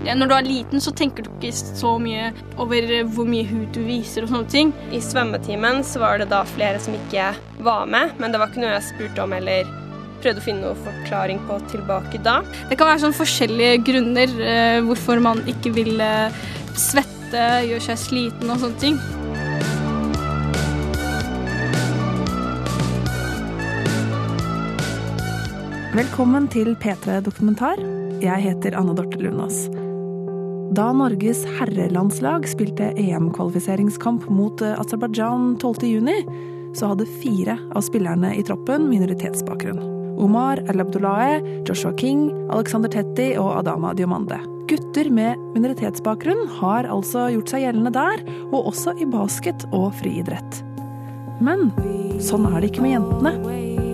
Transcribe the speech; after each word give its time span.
Ja, 0.00 0.14
når 0.16 0.30
du 0.30 0.32
er 0.32 0.46
liten, 0.46 0.80
så 0.80 0.92
tenker 0.96 1.26
du 1.26 1.28
ikke 1.34 1.52
så 1.52 1.90
mye 2.00 2.30
over 2.60 2.86
hvor 3.12 3.26
mye 3.28 3.44
hud 3.44 3.68
du 3.76 3.82
viser 3.84 4.24
og 4.24 4.30
sånne 4.32 4.48
ting. 4.48 4.72
I 4.96 5.00
svømmetimen 5.04 5.82
så 5.84 6.00
var 6.00 6.22
det 6.22 6.30
da 6.30 6.40
flere 6.48 6.80
som 6.80 6.96
ikke 6.96 7.26
var 7.60 7.84
med, 7.90 8.14
men 8.16 8.32
det 8.32 8.40
var 8.40 8.48
ikke 8.48 8.62
noe 8.62 8.72
jeg 8.78 8.86
spurte 8.88 9.26
om 9.26 9.34
eller 9.36 9.68
prøvde 10.24 10.40
å 10.40 10.44
finne 10.44 10.64
noe 10.64 10.84
forklaring 10.86 11.42
på 11.48 11.58
tilbake 11.72 12.20
da. 12.24 12.38
Det 12.70 12.78
kan 12.80 12.88
være 12.88 13.02
sånn 13.04 13.16
forskjellige 13.16 13.82
grunner 13.90 14.32
eh, 14.40 14.80
hvorfor 14.88 15.20
man 15.20 15.44
ikke 15.48 15.74
vil 15.76 16.00
eh, 16.00 16.40
svette, 16.80 17.44
gjøre 17.68 17.84
seg 17.90 18.00
sliten 18.00 18.52
og 18.52 18.64
sånne 18.64 18.80
ting. 18.80 18.96
Velkommen 25.92 26.48
til 26.48 26.72
P3 26.80 27.20
Dokumentar. 27.26 27.84
Jeg 28.22 28.48
heter 28.48 28.80
Anne 28.80 28.96
Dorte 28.96 29.20
Lunås. 29.20 29.66
Da 30.70 30.92
Norges 30.94 31.40
herrelandslag 31.58 32.44
spilte 32.48 32.92
EM-kvalifiseringskamp 32.94 34.28
mot 34.30 34.62
eh, 34.62 34.76
Aserbajdsjan 34.78 35.56
12.6, 35.58 36.30
så 36.78 36.92
hadde 36.92 37.08
fire 37.18 37.56
av 37.74 37.82
spillerne 37.82 38.30
i 38.38 38.44
troppen 38.46 38.86
minoritetsbakgrunn. 38.86 39.82
Omar 40.22 40.62
El 40.70 40.84
Abdullahi, 40.84 41.40
Joshua 41.66 41.90
King, 41.98 42.28
Alexander 42.54 42.92
Tetti 42.92 43.32
og 43.40 43.50
Adama 43.58 43.96
Diomande. 43.98 44.38
Gutter 44.70 45.10
med 45.10 45.42
minoritetsbakgrunn 45.56 46.46
har 46.60 46.86
altså 46.86 47.26
gjort 47.34 47.50
seg 47.50 47.66
gjeldende 47.66 47.96
der, 47.96 48.22
og 48.52 48.70
også 48.70 48.94
i 49.02 49.10
basket 49.10 49.66
og 49.74 49.90
friidrett. 49.98 50.62
Men 51.42 51.72
sånn 52.22 52.46
er 52.46 52.60
det 52.60 52.70
ikke 52.70 52.86
med 52.86 53.00
jentene. 53.00 53.89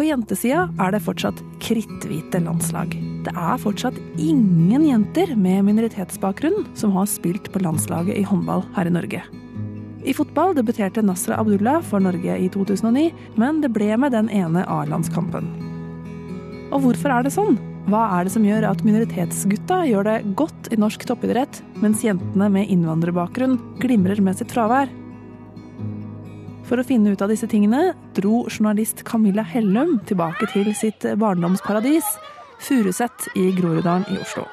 På 0.00 0.06
jentesida 0.08 0.62
er 0.80 0.94
det 0.94 1.02
fortsatt 1.04 1.40
kritthvite 1.60 2.38
landslag. 2.40 2.94
Det 3.26 3.34
er 3.36 3.58
fortsatt 3.60 3.98
ingen 4.16 4.86
jenter 4.86 5.34
med 5.36 5.66
minoritetsbakgrunn 5.66 6.62
som 6.72 6.94
har 6.94 7.04
spilt 7.12 7.50
på 7.52 7.60
landslaget 7.60 8.16
i 8.16 8.22
håndball 8.24 8.62
her 8.78 8.88
i 8.88 8.94
Norge. 8.94 9.20
I 10.00 10.14
fotball 10.16 10.54
debuterte 10.56 11.04
Nasra 11.04 11.36
Abdullah 11.42 11.84
for 11.84 12.00
Norge 12.00 12.32
i 12.32 12.48
2009, 12.48 13.10
men 13.36 13.60
det 13.60 13.74
ble 13.76 13.90
med 14.00 14.16
den 14.16 14.32
ene 14.32 14.64
A-landskampen. 14.64 15.52
Og 16.72 16.80
hvorfor 16.86 17.18
er 17.18 17.28
det 17.28 17.34
sånn? 17.36 17.60
Hva 17.92 18.06
er 18.16 18.24
det 18.24 18.32
som 18.32 18.48
gjør 18.48 18.70
at 18.70 18.80
minoritetsgutta 18.86 19.82
gjør 19.90 20.08
det 20.08 20.16
godt 20.40 20.72
i 20.72 20.80
norsk 20.80 21.04
toppidrett, 21.12 21.60
mens 21.84 22.00
jentene 22.08 22.48
med 22.56 22.72
innvandrerbakgrunn 22.72 23.60
glimrer 23.84 24.24
med 24.24 24.40
sitt 24.40 24.56
fravær? 24.56 24.88
For 26.70 26.78
å 26.78 26.86
finne 26.86 27.10
ut 27.10 27.22
av 27.24 27.32
disse 27.32 27.48
tingene 27.50 27.96
dro 28.14 28.44
journalist 28.46 29.00
Camilla 29.02 29.42
Hellum 29.42 29.96
tilbake 30.06 30.46
til 30.52 30.68
sitt 30.78 31.02
barndomsparadis, 31.18 32.06
Furuset 32.62 33.26
i 33.34 33.48
Groruddalen 33.56 34.06
i 34.14 34.20
Oslo. 34.22 34.44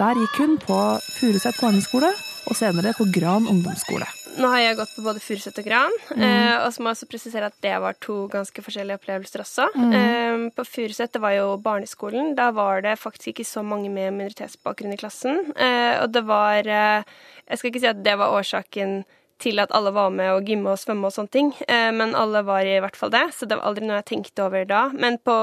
Der 0.00 0.18
gikk 0.18 0.40
hun 0.42 0.58
på 0.58 0.80
Furuset 1.20 1.54
barneskole 1.62 2.10
og 2.50 2.58
senere 2.58 2.90
på 2.98 3.06
Gran 3.14 3.46
ungdomsskole. 3.46 4.10
Nå 4.34 4.50
har 4.50 4.64
jeg 4.64 4.80
gått 4.80 4.96
på 4.96 5.06
både 5.06 5.22
Furuset 5.22 5.62
og 5.62 5.70
Gran, 5.70 5.96
mm. 6.10 6.26
og 6.64 6.68
så 6.74 6.82
må 6.82 6.90
jeg 6.90 6.98
også 6.98 7.10
presisere 7.14 7.54
at 7.54 7.58
det 7.62 7.78
var 7.86 8.02
to 8.02 8.24
ganske 8.34 8.66
forskjellige 8.66 8.98
opplevelser 8.98 9.46
også. 9.46 9.70
Mm. 9.78 10.50
på 10.58 10.66
Furuset, 10.66 11.14
det 11.14 11.22
var 11.22 11.38
jo 11.38 11.52
barneskolen, 11.62 12.34
da 12.34 12.50
var 12.50 12.82
det 12.82 12.98
faktisk 12.98 13.30
ikke 13.30 13.46
så 13.46 13.62
mange 13.62 13.94
med 13.94 14.10
minoritetsbakgrunn 14.18 14.98
i 14.98 14.98
klassen. 14.98 15.44
Eh, 15.54 16.02
og 16.02 16.10
det 16.10 16.26
var 16.26 16.66
eh, 16.66 17.12
Jeg 17.46 17.60
skal 17.60 17.70
ikke 17.70 17.84
si 17.84 17.94
at 17.94 18.02
det 18.02 18.18
var 18.18 18.34
årsaken 18.34 19.04
til 19.42 19.58
at 19.62 19.72
alle 19.74 19.92
var 19.94 20.12
med 20.14 20.30
og 20.34 20.48
gymme 20.48 20.74
og 20.74 20.80
svømme 20.80 21.08
og 21.08 21.14
sånne 21.14 21.34
ting, 21.34 21.50
eh, 21.66 21.90
men 21.94 22.14
alle 22.18 22.44
var 22.46 22.66
i 22.66 22.78
hvert 22.82 22.98
fall 22.98 23.12
det, 23.14 23.26
så 23.34 23.48
det 23.48 23.58
var 23.58 23.70
aldri 23.70 23.86
noe 23.86 24.00
jeg 24.00 24.10
tenkte 24.12 24.46
over 24.46 24.66
da. 24.68 24.86
Men 24.94 25.18
på 25.22 25.36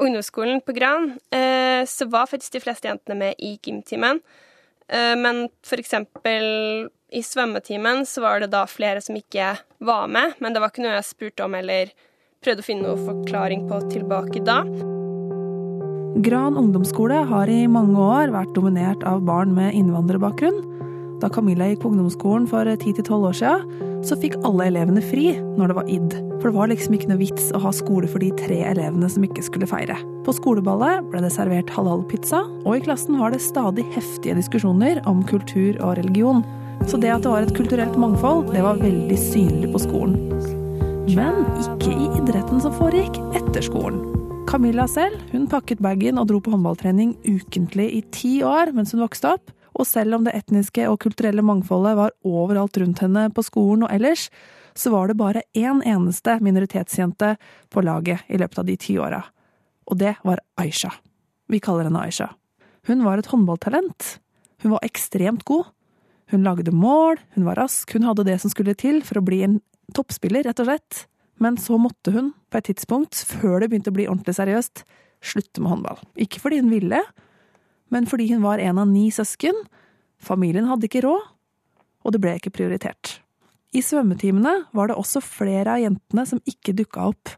ungdomsskolen 0.00 0.62
på 0.64 0.74
Gran 0.76 1.12
eh, 1.34 1.84
så 1.86 2.08
var 2.10 2.30
faktisk 2.30 2.56
de 2.56 2.64
fleste 2.64 2.88
jentene 2.88 3.18
med 3.20 3.42
i 3.44 3.56
gymtimen. 3.62 4.22
Eh, 4.88 5.16
men 5.18 5.48
for 5.66 5.82
eksempel 5.82 6.88
i 7.10 7.22
svømmetimen 7.26 8.04
så 8.06 8.24
var 8.24 8.40
det 8.40 8.52
da 8.54 8.64
flere 8.70 9.02
som 9.04 9.18
ikke 9.18 9.54
var 9.82 10.08
med, 10.08 10.38
men 10.38 10.54
det 10.54 10.62
var 10.62 10.72
ikke 10.72 10.86
noe 10.86 10.96
jeg 10.96 11.10
spurte 11.10 11.46
om 11.46 11.56
eller 11.58 11.92
prøvde 12.40 12.64
å 12.64 12.66
finne 12.66 12.86
noe 12.88 13.04
forklaring 13.04 13.66
på 13.68 13.82
tilbake 13.90 14.42
da. 14.46 14.62
Gran 16.20 16.56
ungdomsskole 16.58 17.22
har 17.28 17.50
i 17.50 17.64
mange 17.70 17.96
år 18.02 18.32
vært 18.34 18.54
dominert 18.56 19.04
av 19.08 19.22
barn 19.24 19.54
med 19.56 19.74
innvandrerbakgrunn. 19.78 20.58
Da 21.20 21.28
Camilla 21.28 21.66
gikk 21.68 21.82
på 21.82 21.90
ungdomsskolen 21.92 22.46
for 22.48 22.64
10-12 22.64 23.26
år 23.28 23.34
siden, 23.36 23.88
så 24.08 24.16
fikk 24.16 24.38
alle 24.48 24.70
elevene 24.70 25.02
fri 25.04 25.34
når 25.58 25.68
det 25.68 25.76
var 25.76 25.90
id. 25.92 26.14
For 26.40 26.48
det 26.48 26.56
var 26.56 26.70
liksom 26.70 26.96
ikke 26.96 27.10
noe 27.10 27.20
vits 27.20 27.50
å 27.52 27.60
ha 27.60 27.72
skole 27.76 28.08
for 28.08 28.24
de 28.24 28.30
tre 28.38 28.62
elevene 28.70 29.10
som 29.12 29.26
ikke 29.26 29.44
skulle 29.44 29.68
feire. 29.68 29.98
På 30.24 30.32
skoleballet 30.32 31.04
ble 31.12 31.20
det 31.20 31.32
servert 31.34 31.72
halal-pizza, 31.76 32.40
og 32.64 32.72
i 32.78 32.84
klassen 32.86 33.20
var 33.20 33.34
det 33.34 33.42
stadig 33.44 33.84
heftige 33.92 34.38
diskusjoner 34.40 35.02
om 35.10 35.20
kultur 35.28 35.76
og 35.84 35.98
religion. 36.00 36.40
Så 36.88 36.96
det 36.96 37.12
at 37.12 37.26
det 37.26 37.34
var 37.34 37.44
et 37.44 37.52
kulturelt 37.56 38.00
mangfold, 38.00 38.48
det 38.54 38.64
var 38.64 38.80
veldig 38.80 39.20
synlig 39.20 39.68
på 39.74 39.84
skolen. 39.84 40.16
Men 41.12 41.44
ikke 41.60 41.92
i 41.92 42.08
idretten 42.22 42.64
som 42.64 42.72
foregikk 42.72 43.20
etter 43.36 43.64
skolen. 43.66 44.00
Camilla 44.48 44.88
selv 44.90 45.20
hun 45.34 45.44
pakket 45.50 45.82
bagen 45.84 46.18
og 46.18 46.30
dro 46.30 46.40
på 46.42 46.54
håndballtrening 46.54 47.12
ukentlig 47.28 47.90
i 47.98 48.04
ti 48.14 48.38
år 48.46 48.72
mens 48.74 48.94
hun 48.94 49.04
vokste 49.04 49.36
opp. 49.36 49.52
Og 49.78 49.86
selv 49.86 50.16
om 50.16 50.24
det 50.26 50.34
etniske 50.36 50.86
og 50.90 50.98
kulturelle 51.04 51.44
mangfoldet 51.46 51.96
var 51.98 52.14
overalt 52.26 52.78
rundt 52.80 53.02
henne 53.04 53.28
på 53.34 53.44
skolen 53.46 53.86
og 53.86 53.94
ellers, 53.94 54.28
så 54.74 54.92
var 54.94 55.08
det 55.08 55.18
bare 55.18 55.42
én 55.56 55.82
eneste 55.86 56.38
minoritetsjente 56.42 57.34
på 57.70 57.84
laget 57.84 58.26
i 58.28 58.38
løpet 58.40 58.62
av 58.62 58.68
de 58.68 58.76
ti 58.80 58.96
åra. 58.98 59.22
Og 59.90 59.98
det 59.98 60.14
var 60.24 60.42
Aisha. 60.60 60.92
Vi 61.50 61.60
kaller 61.62 61.88
henne 61.88 62.02
Aisha. 62.06 62.30
Hun 62.86 63.04
var 63.04 63.18
et 63.18 63.30
håndballtalent. 63.30 64.18
Hun 64.62 64.74
var 64.76 64.86
ekstremt 64.86 65.44
god. 65.48 65.72
Hun 66.30 66.46
lagde 66.46 66.70
mål, 66.70 67.18
hun 67.34 67.46
var 67.48 67.58
rask, 67.58 67.90
hun 67.92 68.06
hadde 68.06 68.24
det 68.28 68.38
som 68.40 68.52
skulle 68.52 68.76
til 68.78 69.00
for 69.02 69.18
å 69.18 69.24
bli 69.26 69.40
en 69.42 69.58
toppspiller, 69.96 70.46
rett 70.46 70.62
og 70.62 70.68
slett. 70.68 71.06
Men 71.42 71.56
så 71.58 71.78
måtte 71.80 72.12
hun, 72.14 72.30
på 72.52 72.60
et 72.60 72.68
tidspunkt, 72.70 73.16
før 73.16 73.58
det 73.58 73.70
begynte 73.72 73.90
å 73.90 73.96
bli 73.96 74.06
ordentlig 74.06 74.36
seriøst, 74.36 74.84
slutte 75.24 75.62
med 75.62 75.72
håndball. 75.72 75.98
Ikke 76.20 76.38
fordi 76.42 76.60
hun 76.60 76.70
ville, 76.70 77.00
men 77.90 78.06
fordi 78.10 78.30
hun 78.32 78.44
var 78.44 78.62
en 78.62 78.80
av 78.80 78.88
ni 78.88 79.08
søsken. 79.14 79.56
Familien 80.20 80.68
hadde 80.70 80.88
ikke 80.88 81.04
råd, 81.06 81.26
og 82.04 82.14
det 82.14 82.22
ble 82.22 82.36
ikke 82.38 82.54
prioritert. 82.54 83.18
I 83.76 83.82
svømmetimene 83.86 84.64
var 84.74 84.90
det 84.90 84.98
også 84.98 85.22
flere 85.22 85.76
av 85.76 85.84
jentene 85.84 86.26
som 86.26 86.42
ikke 86.48 86.74
dukka 86.74 87.10
opp. 87.12 87.36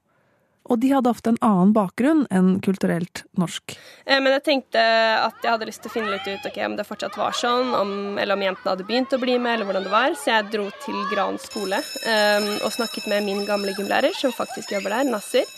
Og 0.70 0.78
de 0.78 0.92
hadde 0.92 1.10
ofte 1.10 1.32
en 1.32 1.41
annen 1.42 1.72
bakgrunn 1.74 2.22
enn 2.32 2.54
kulturelt 2.62 3.24
norsk. 3.36 3.74
Eh, 4.06 4.20
Men 4.22 4.36
jeg 4.36 4.44
tenkte 4.46 4.78
at 4.78 5.42
jeg 5.42 5.50
hadde 5.50 5.66
lyst 5.66 5.82
til 5.82 5.91
å 5.91 5.94
finne 5.96 6.12
litt 6.12 6.28
ut 6.28 6.46
okay, 6.46 6.64
om 6.64 6.76
det 6.78 6.86
fortsatt 6.86 7.18
var 7.18 7.34
sånn, 7.36 7.74
om, 7.74 7.92
eller 8.16 8.38
om 8.38 8.44
jentene 8.46 8.70
hadde 8.70 8.86
begynt 8.86 9.12
å 9.12 9.20
bli 9.20 9.34
med, 9.42 9.56
eller 9.56 9.68
hvordan 9.68 9.88
det 9.88 9.92
var. 9.92 10.14
Så 10.16 10.30
jeg 10.30 10.48
dro 10.54 10.68
til 10.84 11.02
Gran 11.10 11.36
skole 11.42 11.82
um, 11.82 12.48
og 12.62 12.70
snakket 12.78 13.10
med 13.10 13.26
min 13.26 13.42
gamle 13.48 13.74
gymlærer, 13.76 14.14
som 14.16 14.32
faktisk 14.32 14.72
jobber 14.76 14.94
der, 14.94 15.10
Nasser. 15.10 15.50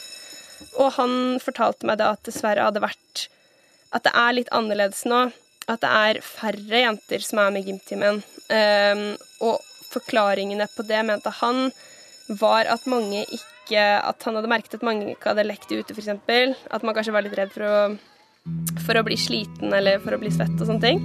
Og 0.80 0.94
han 0.96 1.38
fortalte 1.44 1.86
meg 1.86 2.00
da 2.00 2.14
at 2.16 2.24
dessverre 2.26 2.64
hadde 2.64 2.82
vært 2.82 3.28
At 3.94 4.06
det 4.06 4.14
er 4.18 4.36
litt 4.36 4.52
annerledes 4.54 5.04
nå. 5.08 5.26
At 5.70 5.80
det 5.84 5.90
er 5.90 6.20
færre 6.24 6.82
jenter 6.82 7.24
som 7.24 7.40
er 7.40 7.52
med 7.54 7.68
gymtimen. 7.68 8.20
Um, 8.50 9.04
og 9.46 9.62
forklaringene 9.94 10.66
på 10.74 10.84
det 10.88 11.00
mente 11.06 11.30
han 11.40 11.68
var 12.40 12.68
at 12.72 12.84
mange 12.90 13.22
ikke 13.24 13.44
At 13.80 14.20
han 14.26 14.36
hadde 14.36 14.48
merket 14.50 14.74
at 14.76 14.82
mange 14.84 15.06
ikke 15.14 15.30
hadde 15.30 15.46
lekt 15.46 15.70
ute, 15.72 15.94
f.eks. 15.94 16.10
At 16.68 16.82
man 16.84 16.92
kanskje 16.96 17.14
var 17.14 17.24
litt 17.24 17.36
redd 17.38 17.52
for 17.54 17.64
å, 17.64 17.76
for 18.84 19.00
å 19.00 19.04
bli 19.06 19.16
sliten 19.16 19.72
eller 19.72 20.02
for 20.04 20.12
å 20.12 20.20
bli 20.20 20.28
svett 20.34 20.52
og 20.58 20.68
sånne 20.68 20.84
ting. 20.84 21.00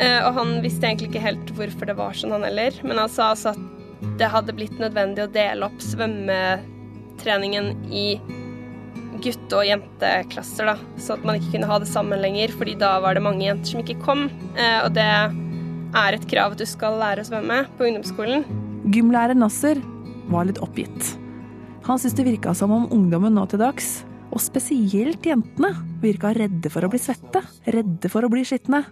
Uh, 0.00 0.24
og 0.24 0.38
han 0.38 0.54
visste 0.64 0.88
egentlig 0.88 1.10
ikke 1.10 1.26
helt 1.26 1.52
hvorfor 1.58 1.90
det 1.90 1.98
var 1.98 2.16
sånn, 2.16 2.32
han 2.32 2.46
heller. 2.48 2.72
Men 2.86 3.02
han 3.02 3.12
sa 3.12 3.34
altså 3.34 3.52
at 3.52 4.16
det 4.20 4.30
hadde 4.32 4.56
blitt 4.56 4.78
nødvendig 4.80 5.26
å 5.26 5.32
dele 5.34 5.68
opp 5.68 5.84
svømmetreningen 5.84 7.74
i 7.92 8.06
gutte- 9.22 9.60
og 9.60 9.68
jenteklasser, 9.68 10.72
da. 10.72 10.76
Så 11.00 11.16
at 11.16 11.24
man 11.26 11.38
ikke 11.38 11.54
kunne 11.54 11.70
ha 11.70 11.78
det 11.82 11.88
sammen 11.90 12.22
lenger, 12.22 12.52
fordi 12.56 12.76
da 12.80 12.96
var 13.04 13.16
det 13.16 13.24
mange 13.24 13.46
jenter 13.46 13.74
som 13.74 13.84
ikke 13.84 14.00
kom. 14.04 14.28
Eh, 14.56 14.80
og 14.84 14.92
det 14.96 15.06
er 15.06 16.16
et 16.16 16.28
krav 16.30 16.54
at 16.54 16.60
du 16.60 16.66
skal 16.68 16.98
lære 17.00 17.24
å 17.24 17.30
svømme 17.30 17.62
på 17.78 17.88
ungdomsskolen. 17.88 18.46
Gymlærer 18.90 19.38
Nasser 19.38 19.80
var 20.30 20.46
litt 20.48 20.60
oppgitt. 20.62 21.16
Han 21.88 21.98
syntes 21.98 22.18
det 22.18 22.28
virka 22.28 22.54
som 22.54 22.72
om 22.74 22.88
ungdommen 22.92 23.34
nå 23.34 23.46
til 23.50 23.62
dags, 23.62 24.00
og 24.30 24.42
spesielt 24.42 25.24
jentene, 25.26 25.72
virka 26.02 26.32
redde 26.36 26.70
for 26.70 26.86
å 26.86 26.90
bli 26.92 27.00
svette, 27.02 27.42
redde 27.66 28.10
for 28.12 28.22
å 28.22 28.30
bli 28.30 28.44
skitne. 28.46 28.84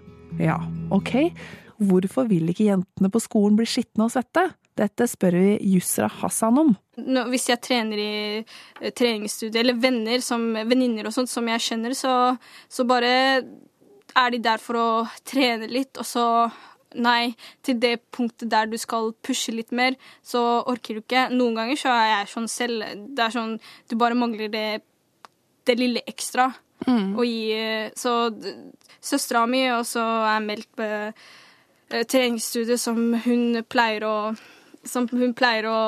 Ja, 0.43 0.59
ok, 0.95 1.31
hvorfor 1.79 2.27
vil 2.31 2.51
ikke 2.51 2.69
jentene 2.73 3.11
på 3.13 3.23
skolen 3.23 3.59
bli 3.59 3.69
skitne 3.69 4.09
og 4.09 4.15
svette? 4.15 4.49
Dette 4.79 5.09
spør 5.11 5.35
vi 5.35 5.57
Yusra 5.75 6.07
Hassan 6.21 6.61
om. 6.63 6.73
Hvis 7.33 7.49
jeg 7.51 7.61
trener 7.67 7.99
i 7.99 8.11
treningsstudiet, 8.47 8.95
treningsstudio, 8.99 9.61
eller 9.61 9.79
venner 9.83 10.23
som 10.25 10.45
venninner 10.55 11.09
og 11.09 11.15
sånt, 11.17 11.31
som 11.31 11.47
jeg 11.51 11.65
kjenner, 11.65 11.95
så, 11.99 12.13
så 12.71 12.87
bare 12.89 13.11
er 14.19 14.31
de 14.35 14.41
der 14.43 14.63
for 14.63 14.79
å 14.79 14.89
trene 15.27 15.69
litt, 15.71 15.99
og 15.99 16.07
så 16.09 16.27
Nei, 16.97 17.35
til 17.61 17.77
det 17.77 17.99
punktet 18.17 18.49
der 18.49 18.65
du 18.65 18.79
skal 18.81 19.11
pushe 19.21 19.53
litt 19.53 19.75
mer, 19.77 19.93
så 20.25 20.41
orker 20.73 20.97
du 20.97 21.03
ikke. 21.03 21.27
Noen 21.37 21.59
ganger 21.59 21.77
så 21.77 21.91
er 21.93 22.07
jeg 22.15 22.31
sånn 22.33 22.47
selv. 22.49 22.87
Det 23.13 23.27
er 23.27 23.35
sånn 23.35 23.59
Du 23.91 23.95
bare 24.01 24.17
mangler 24.17 24.49
det, 24.49 24.63
det 25.69 25.77
lille 25.77 26.01
ekstra 26.09 26.49
Mm. 26.87 27.17
å 27.19 27.25
gi. 27.27 27.91
Så 27.99 28.13
søstera 29.03 29.45
mi 29.51 29.65
også 29.69 30.01
er 30.31 30.41
meldt 30.45 30.69
på 30.79 30.87
eh, 30.87 32.05
treningsstudiet 32.07 32.81
som 32.81 33.01
hun 33.25 33.65
pleier 33.69 34.07
å 34.07 34.15
som 34.89 35.09
hun 35.13 35.35
pleier 35.37 35.69
å 35.71 35.79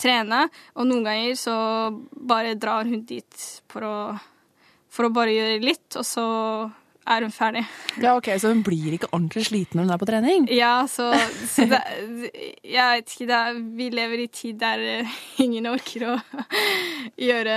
trene, 0.00 0.44
og 0.76 0.88
noen 0.88 1.08
ganger 1.08 1.38
så 1.40 1.56
bare 2.12 2.54
drar 2.60 2.88
hun 2.88 3.04
dit 3.08 3.48
for 3.72 3.88
å, 3.88 3.96
for 4.92 5.08
å 5.08 5.14
bare 5.14 5.34
gjøre 5.34 5.64
litt, 5.64 5.88
og 5.96 6.06
så 6.06 6.26
er 7.08 7.26
hun 7.26 7.32
ferdig. 7.34 7.64
Ja, 8.02 8.14
ok, 8.16 8.30
Så 8.40 8.52
hun 8.52 8.62
blir 8.66 8.96
ikke 8.96 9.10
ordentlig 9.12 9.46
sliten 9.48 9.80
når 9.80 9.86
hun 9.86 9.94
er 9.94 10.00
på 10.00 10.08
trening? 10.08 10.46
Ja, 10.52 10.74
så, 10.90 11.10
så 11.50 11.66
det, 11.70 11.80
Jeg 12.62 12.98
vet 12.98 13.14
ikke, 13.14 13.28
det 13.30 13.38
er, 13.38 13.60
vi 13.78 13.88
lever 13.92 14.24
i 14.24 14.28
tid 14.32 14.60
der 14.62 14.84
ingen 15.42 15.66
orker 15.70 16.06
å 16.12 16.16
gjøre 17.28 17.56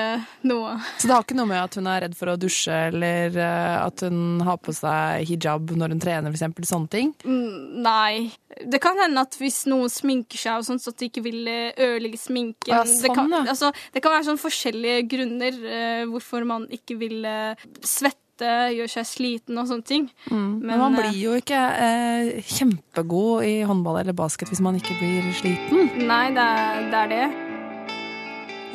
noe. 0.49 0.77
Så 0.97 1.09
det 1.09 1.15
har 1.15 1.25
ikke 1.25 1.37
noe 1.37 1.49
med 1.49 1.61
at 1.61 1.77
hun 1.79 1.89
er 1.91 2.03
redd 2.05 2.17
for 2.17 2.33
å 2.33 2.37
dusje, 2.39 2.79
eller 2.89 3.37
eh, 3.37 3.77
at 3.81 4.05
hun 4.05 4.41
har 4.45 4.59
på 4.61 4.73
seg 4.75 5.25
hijab 5.29 5.75
når 5.75 5.95
hun 5.95 6.03
trener, 6.03 6.33
eksempel, 6.33 6.67
sånne 6.67 6.91
ting? 6.91 7.13
Mm, 7.25 7.85
Nei. 7.85 8.31
Det 8.55 8.79
kan 8.83 8.97
hende 9.01 9.23
at 9.25 9.35
hvis 9.39 9.65
noen 9.69 9.91
sminker 9.91 10.39
seg, 10.39 10.59
og 10.59 10.67
sånn, 10.67 10.81
så 10.81 10.93
at 10.93 11.01
de 11.01 11.09
ikke 11.09 11.25
vil 11.25 11.47
eh, 11.51 11.71
ødelegge 11.75 12.19
sminken 12.21 12.71
Ja, 12.71 12.83
det, 12.87 12.97
sånn, 12.99 13.15
kan, 13.17 13.33
altså, 13.43 13.71
det 13.93 14.03
kan 14.03 14.15
være 14.15 14.29
sånn 14.29 14.41
forskjellige 14.41 15.07
grunner 15.11 15.57
uh, 15.65 16.03
hvorfor 16.11 16.45
man 16.47 16.69
ikke 16.73 16.97
vil 16.99 17.25
uh, 17.27 17.65
svette, 17.83 18.24
gjøre 18.43 18.91
seg 18.91 19.07
sliten 19.07 19.57
og 19.61 19.69
sånne 19.69 19.87
ting. 19.87 20.09
Men, 20.29 20.59
Men, 20.61 20.79
man 20.81 20.95
eh, 20.95 21.05
blir 21.05 21.19
jo 21.21 21.35
ikke 21.39 21.61
eh, 21.87 22.43
kjempegod 22.43 23.45
i 23.47 23.55
håndball 23.67 24.01
eller 24.01 24.17
basket 24.17 24.51
hvis 24.51 24.63
man 24.65 24.75
ikke 24.75 24.97
blir 24.99 25.29
sliten. 25.37 25.91
Nei, 26.09 26.25
det 26.35 26.43
er 26.43 26.89
det. 26.91 27.03
Er 27.05 27.11
det. 27.13 27.25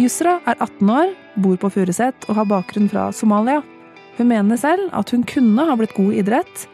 Yusra 0.00 0.38
er 0.48 0.56
18 0.56 0.90
år, 0.94 1.14
bor 1.44 1.56
på 1.60 1.68
Furuset 1.74 2.28
og 2.30 2.38
har 2.38 2.48
bakgrunn 2.48 2.88
fra 2.88 3.10
Somalia. 3.12 3.60
Hun 4.16 4.28
mener 4.30 4.56
selv 4.56 4.88
at 4.96 5.10
hun 5.12 5.26
kunne 5.28 5.66
ha 5.68 5.76
blitt 5.76 5.96
god 5.96 6.14
i 6.14 6.22
idrett 6.22 6.68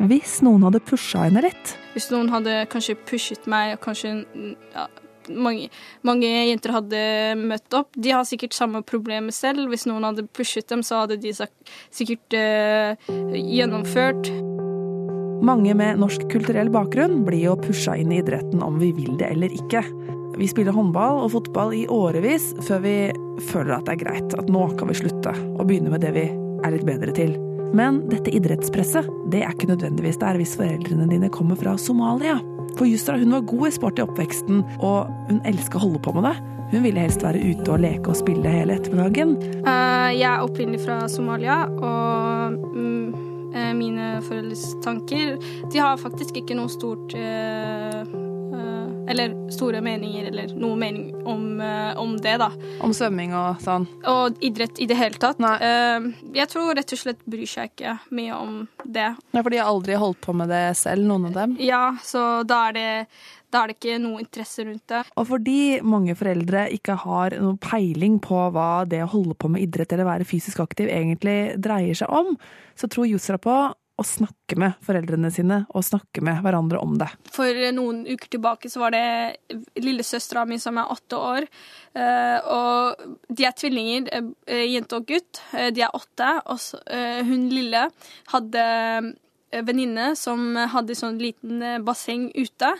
hvis 0.00 0.38
noen 0.40 0.62
hadde 0.64 0.80
pusha 0.80 1.26
henne 1.26 1.42
litt. 1.44 1.74
Hvis 1.92 2.08
noen 2.12 2.30
hadde 2.32 2.62
kanskje 2.72 2.96
pushet 3.08 3.44
meg, 3.50 3.74
og 3.76 3.82
kanskje 3.84 4.14
mm, 4.22 4.54
ja, 4.72 4.86
mange, 5.34 5.68
mange 6.06 6.28
jenter 6.28 6.74
hadde 6.74 7.02
møtt 7.40 7.76
opp 7.76 7.94
De 7.94 8.12
har 8.14 8.26
sikkert 8.28 8.56
samme 8.56 8.82
problemet 8.86 9.34
selv. 9.36 9.68
Hvis 9.70 9.86
noen 9.88 10.06
hadde 10.08 10.26
pushet 10.36 10.68
dem, 10.70 10.84
så 10.86 11.04
hadde 11.04 11.20
de 11.22 11.34
sikkert 11.34 12.36
eh, 12.36 13.10
gjennomført. 13.36 14.32
Mange 15.46 15.72
med 15.76 16.00
norsk 16.02 16.26
kulturell 16.32 16.68
bakgrunn 16.72 17.22
blir 17.24 17.46
jo 17.46 17.58
pusha 17.60 17.94
inn 17.96 18.12
i 18.12 18.20
idretten 18.20 18.60
om 18.64 18.76
vi 18.80 18.90
vil 18.96 19.16
det 19.20 19.30
eller 19.32 19.52
ikke. 19.56 19.80
Vi 20.36 20.48
spiller 20.48 20.76
håndball 20.76 21.22
og 21.24 21.32
fotball 21.34 21.72
i 21.76 21.86
årevis 21.90 22.50
før 22.66 22.84
vi 22.84 22.96
føler 23.50 23.78
at 23.78 23.88
det 23.88 23.96
er 23.96 24.02
greit, 24.04 24.36
at 24.36 24.52
nå 24.52 24.68
kan 24.78 24.92
vi 24.92 24.98
slutte 25.00 25.32
og 25.56 25.66
begynne 25.68 25.92
med 25.92 26.04
det 26.04 26.12
vi 26.16 26.26
er 26.28 26.74
litt 26.74 26.86
bedre 26.88 27.14
til. 27.16 27.34
Men 27.76 28.02
dette 28.10 28.32
idrettspresset, 28.34 29.06
det 29.30 29.44
er 29.44 29.54
ikke 29.54 29.70
nødvendigvis 29.70 30.18
der 30.20 30.38
hvis 30.40 30.56
foreldrene 30.58 31.06
dine 31.10 31.30
kommer 31.32 31.58
fra 31.58 31.76
Somalia. 31.78 32.40
For 32.78 32.88
Justra 32.88 33.18
hun 33.20 33.34
var 33.34 33.46
god 33.50 33.68
i 33.68 33.74
sport 33.74 33.98
i 33.98 34.04
oppveksten, 34.04 34.64
og 34.78 35.10
hun 35.28 35.42
elska 35.48 35.78
å 35.78 35.84
holde 35.86 36.02
på 36.04 36.14
med 36.16 36.28
det. 36.28 36.36
Hun 36.70 36.84
ville 36.86 37.02
helst 37.02 37.24
være 37.26 37.42
ute 37.42 37.72
og 37.72 37.82
leke 37.82 38.12
og 38.12 38.18
spille 38.20 38.52
hele 38.52 38.76
ettermiddagen. 38.78 39.34
Eh, 39.58 40.10
jeg 40.20 40.28
er 40.30 40.44
opprinnelig 40.44 40.84
fra 40.84 41.00
Somalia, 41.10 41.64
og 41.66 42.58
mm, 42.76 43.50
eh, 43.54 43.72
mine 43.74 44.12
foreldres 44.26 44.62
tanker 44.84 45.36
De 45.72 45.82
har 45.82 45.98
faktisk 45.98 46.38
ikke 46.38 46.58
noe 46.58 46.70
stort 46.70 47.16
eh, 47.18 48.04
Eller 49.08 49.32
store 49.50 49.80
meninger, 49.84 50.28
eller 50.30 50.52
noe 50.58 50.76
mening 50.78 51.10
om, 51.26 51.60
eh, 51.60 51.96
om 51.98 52.16
det, 52.20 52.36
da. 52.42 52.50
Om 52.84 52.92
svømming 52.94 53.32
og 53.34 53.62
sånn. 53.64 53.86
Og 54.06 54.38
idrett 54.44 54.78
i 54.78 54.86
det 54.90 54.98
hele 54.98 55.18
tatt. 55.20 55.40
Nei. 55.42 55.56
Eh, 55.60 56.10
jeg 56.36 56.50
tror 56.52 56.74
rett 56.76 56.94
og 56.94 57.00
slett 57.00 57.24
bryr 57.24 57.48
seg 57.48 57.72
ikke 57.72 57.96
mye 58.16 58.36
om 58.36 58.54
det. 58.84 59.10
Ja, 59.32 59.42
for 59.42 59.50
de 59.50 59.60
har 59.60 59.72
aldri 59.72 59.98
holdt 59.98 60.20
på 60.24 60.34
med 60.36 60.50
det 60.52 60.76
selv, 60.78 61.06
noen 61.06 61.30
av 61.30 61.38
dem. 61.40 61.56
Ja, 61.60 61.96
så 62.04 62.46
da 62.46 62.68
er 62.68 62.76
det, 62.76 62.88
da 63.50 63.64
er 63.64 63.72
det 63.72 63.78
ikke 63.78 63.98
noe 64.02 64.22
interesse 64.22 64.64
rundt 64.66 64.86
det. 64.92 65.02
Og 65.16 65.28
fordi 65.32 65.80
mange 65.82 66.14
foreldre 66.18 66.68
ikke 66.76 66.98
har 67.02 67.36
noen 67.40 67.58
peiling 67.58 68.20
på 68.22 68.46
hva 68.54 68.86
det 68.88 69.02
å 69.04 69.10
holde 69.10 69.34
på 69.34 69.50
med 69.50 69.66
idrett 69.66 69.92
eller 69.96 70.08
være 70.08 70.28
fysisk 70.28 70.62
aktiv 70.62 70.90
egentlig 70.90 71.56
dreier 71.58 71.98
seg 71.98 72.10
om, 72.14 72.36
så 72.78 72.88
tror 72.90 73.10
Yusra 73.10 73.40
på 73.42 73.56
å 74.00 74.06
snakke 74.06 74.56
med 74.58 74.78
foreldrene 74.86 75.30
sine 75.34 75.60
og 75.76 75.84
snakke 75.84 76.22
med 76.24 76.40
hverandre 76.44 76.80
om 76.80 76.96
det. 77.00 77.10
For 77.34 77.52
noen 77.76 78.02
uker 78.08 78.32
tilbake 78.32 78.70
så 78.72 78.80
var 78.82 78.94
det 78.96 79.04
lillesøstera 79.80 80.46
mi 80.48 80.58
som 80.62 80.78
er 80.80 80.90
åtte 80.94 81.20
år. 81.20 81.46
eh, 81.94 82.38
Og 82.48 83.04
de 83.28 83.44
er 83.44 83.52
tvillinger, 83.52 84.08
eh, 84.46 84.64
jente 84.72 84.96
og 84.96 85.06
gutt. 85.06 85.42
Eh, 85.52 85.70
De 85.70 85.82
er 85.82 85.92
åtte. 85.94 86.30
Og 86.46 86.58
hun 87.26 87.48
lille 87.52 87.90
hadde 88.32 88.64
venninne 89.50 90.16
som 90.16 90.54
hadde 90.56 90.94
sånn 90.94 91.18
liten 91.18 91.84
basseng 91.84 92.30
ute. 92.34 92.74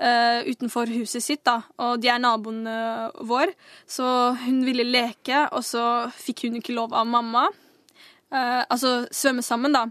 Uh, 0.00 0.40
utenfor 0.48 0.88
huset 0.96 1.20
sitt, 1.20 1.42
da. 1.44 1.58
Og 1.76 2.00
de 2.00 2.08
er 2.08 2.16
naboen 2.18 2.62
våre, 2.64 3.10
vår. 3.20 3.50
Så 3.86 4.04
hun 4.46 4.62
ville 4.64 4.86
leke, 4.88 5.42
og 5.52 5.60
så 5.60 5.82
fikk 6.16 6.46
hun 6.46 6.56
ikke 6.56 6.72
lov 6.72 6.94
av 6.96 7.04
mamma. 7.06 7.42
Eh, 8.30 8.64
altså 8.70 9.08
svømme 9.10 9.42
sammen, 9.42 9.74
da. 9.74 9.88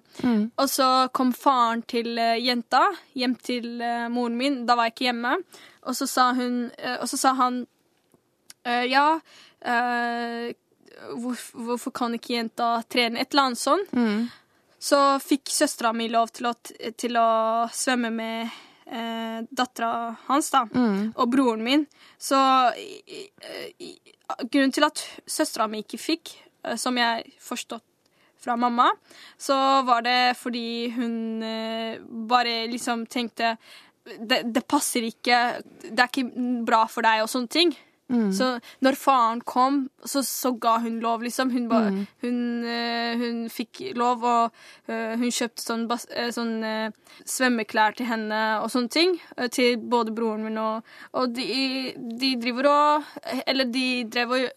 Og 0.55 0.69
så 0.71 1.09
kom 1.11 1.33
faren 1.35 1.81
til 1.83 2.13
uh, 2.15 2.37
jenta 2.39 2.85
hjem 3.19 3.33
til 3.35 3.81
uh, 3.83 4.07
moren 4.11 4.37
min. 4.39 4.61
Da 4.67 4.77
var 4.79 4.87
jeg 4.87 4.95
ikke 4.95 5.07
hjemme. 5.09 5.33
Og 5.89 5.97
så 5.97 6.07
sa, 6.07 6.29
hun, 6.37 6.69
og 6.99 7.07
så 7.09 7.17
sa 7.17 7.33
han 7.39 7.65
Ja, 8.85 9.19
eh, 9.63 10.51
hvor, 11.15 11.39
hvorfor 11.55 11.93
kan 11.95 12.13
ikke 12.13 12.35
jenta 12.35 12.83
trene? 12.91 13.23
Et 13.23 13.31
eller 13.31 13.47
annet 13.47 13.61
sånn. 13.61 13.85
Så 14.79 14.99
fikk 15.23 15.49
søstera 15.49 15.93
mi 15.95 16.09
lov 16.11 16.29
til 16.35 16.49
å, 16.51 16.53
til 16.99 17.17
å 17.17 17.31
svømme 17.73 18.11
med 18.13 18.51
eh, 18.91 19.39
dattera 19.49 20.11
hans, 20.27 20.51
da. 20.53 20.65
Og 21.15 21.31
broren 21.31 21.63
min. 21.65 21.87
Så 22.19 22.37
i, 22.77 23.23
grunnen 24.43 24.75
til 24.75 24.85
at 24.85 25.01
søstera 25.25 25.71
mi 25.71 25.81
ikke 25.81 25.97
fikk, 26.03 26.35
som 26.77 26.99
jeg 26.99 27.31
forstått 27.41 27.88
fra 28.39 28.55
mamma, 28.55 28.87
så 29.37 29.55
var 29.87 30.01
det 30.05 30.37
fordi 30.39 30.89
hun 30.95 31.43
eh, 31.43 31.99
bare 32.29 32.67
liksom 32.71 33.05
tenkte 33.11 33.57
det, 34.09 34.43
det 34.55 34.63
passer 34.65 35.05
ikke, 35.05 35.61
det 35.83 35.99
er 35.99 36.09
ikke 36.09 36.63
bra 36.65 36.85
for 36.89 37.05
deg 37.05 37.21
og 37.21 37.29
sånne 37.29 37.51
ting. 37.53 37.75
Så 38.33 38.45
når 38.81 38.95
faren 38.97 39.41
kom, 39.45 39.83
så, 40.01 40.23
så 40.25 40.49
ga 40.57 40.79
hun 40.81 40.95
lov, 41.03 41.21
liksom. 41.21 41.51
Hun, 41.53 41.67
ba, 41.69 41.83
hun, 42.23 42.39
eh, 42.65 43.19
hun 43.21 43.43
fikk 43.53 43.83
lov, 43.93 44.25
og 44.25 44.89
eh, 44.89 45.13
hun 45.13 45.29
kjøpte 45.29 45.61
sånn, 45.61 45.85
sånn 46.33 46.55
svømmeklær 47.21 47.99
til 47.99 48.09
henne 48.09 48.41
og 48.63 48.71
sånne 48.73 48.89
ting. 48.89 49.13
til 49.53 49.77
både 49.77 50.15
broren 50.17 50.41
min 50.47 50.57
og 50.57 50.89
Og 51.21 51.35
de, 51.37 51.93
de 52.17 52.33
driver 52.41 52.71
og 52.71 53.03
Eller 53.45 53.69
de 53.69 53.87
drev 54.09 54.33
og 54.39 54.49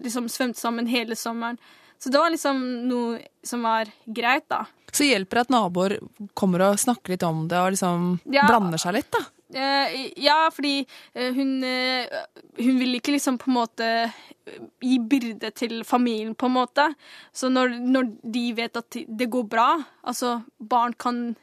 liksom 0.00 0.30
svømte 0.32 0.64
sammen 0.64 0.88
hele 0.88 1.14
sommeren. 1.14 1.60
Så 1.98 2.10
det 2.12 2.18
var 2.20 2.30
liksom 2.34 2.58
noe 2.88 3.20
som 3.42 3.62
var 3.64 3.88
greit, 4.06 4.46
da. 4.48 4.64
Så 4.94 5.06
hjelper 5.08 5.40
det 5.40 5.46
at 5.46 5.54
naboer 5.54 5.96
kommer 6.38 6.62
og 6.68 6.78
snakker 6.78 7.14
litt 7.14 7.24
om 7.26 7.46
det 7.50 7.58
og 7.58 7.72
liksom 7.74 8.20
Ja. 8.30 8.46
blander 8.46 8.78
seg 8.78 8.94
litt, 8.94 9.10
da. 9.10 9.24
Eh, 9.54 10.12
ja, 10.16 10.50
fordi 10.50 10.86
eh, 11.14 11.32
hun, 11.34 11.62
eh, 11.64 12.06
hun 12.58 12.78
vil 12.80 12.96
ikke 12.98 13.14
liksom 13.14 13.38
på 13.38 13.50
en 13.50 13.54
måte 13.54 13.88
gi 14.82 14.98
byrde 14.98 15.50
til 15.54 15.84
familien, 15.84 16.34
på 16.34 16.46
en 16.46 16.56
måte. 16.56 16.88
Så 17.32 17.48
når, 17.52 17.78
når 17.80 18.10
de 18.22 18.52
vet 18.52 18.76
at 18.76 18.90
det 18.90 19.30
går 19.30 19.46
bra, 19.48 19.68
altså 20.04 20.42
barn 20.58 20.92
kan 20.98 21.36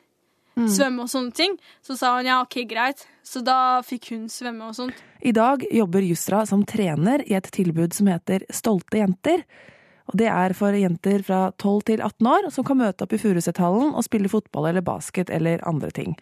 svømme 0.56 1.06
og 1.06 1.10
sånne 1.10 1.32
ting, 1.34 1.54
så 1.82 1.96
sa 1.98 2.18
hun 2.18 2.28
ja, 2.28 2.42
OK, 2.44 2.60
greit. 2.70 3.06
Så 3.24 3.42
da 3.46 3.82
fikk 3.86 4.12
hun 4.12 4.28
svømme 4.30 4.68
og 4.68 4.76
sånt. 4.76 4.98
I 5.24 5.32
dag 5.32 5.64
jobber 5.72 6.04
Jusra 6.04 6.44
som 6.50 6.66
trener 6.68 7.24
i 7.26 7.38
et 7.38 7.48
tilbud 7.56 7.96
som 7.96 8.10
heter 8.12 8.44
Stolte 8.52 9.00
jenter. 9.00 9.46
Og 10.10 10.18
Det 10.18 10.28
er 10.28 10.56
for 10.58 10.76
jenter 10.76 11.24
fra 11.24 11.52
12 11.58 11.82
til 11.90 12.02
18 12.02 12.28
år 12.28 12.50
som 12.52 12.66
kan 12.68 12.80
møte 12.80 13.06
opp 13.06 13.14
i 13.14 13.22
Furusethallen 13.22 13.94
og 13.94 14.06
spille 14.08 14.32
fotball 14.32 14.72
eller 14.72 14.86
basket 14.86 15.30
eller 15.30 15.64
andre 15.68 15.92
ting. 15.92 16.16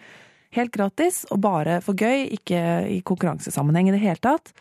Helt 0.57 0.73
gratis 0.73 1.25
og 1.29 1.41
bare 1.45 1.79
for 1.85 1.93
gøy, 1.93 2.27
ikke 2.33 2.59
i 2.89 2.99
konkurransesammenheng 3.05 3.89
i 3.89 3.95
det 3.95 4.03
hele 4.03 4.21
tatt. 4.21 4.53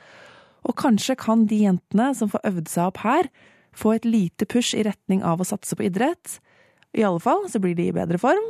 Og 0.68 0.76
kanskje 0.76 1.16
kan 1.16 1.46
de 1.48 1.62
jentene 1.64 2.10
som 2.16 2.30
får 2.30 2.44
øvd 2.50 2.68
seg 2.68 2.90
opp 2.90 3.02
her, 3.04 3.30
få 3.72 3.94
et 3.96 4.08
lite 4.08 4.46
push 4.48 4.76
i 4.76 4.84
retning 4.84 5.22
av 5.24 5.40
å 5.40 5.46
satse 5.48 5.76
på 5.78 5.86
idrett. 5.86 6.38
I 6.96 7.04
alle 7.06 7.22
fall 7.22 7.46
så 7.48 7.60
blir 7.62 7.76
de 7.78 7.88
i 7.88 7.94
bedre 7.94 8.20
form. 8.20 8.48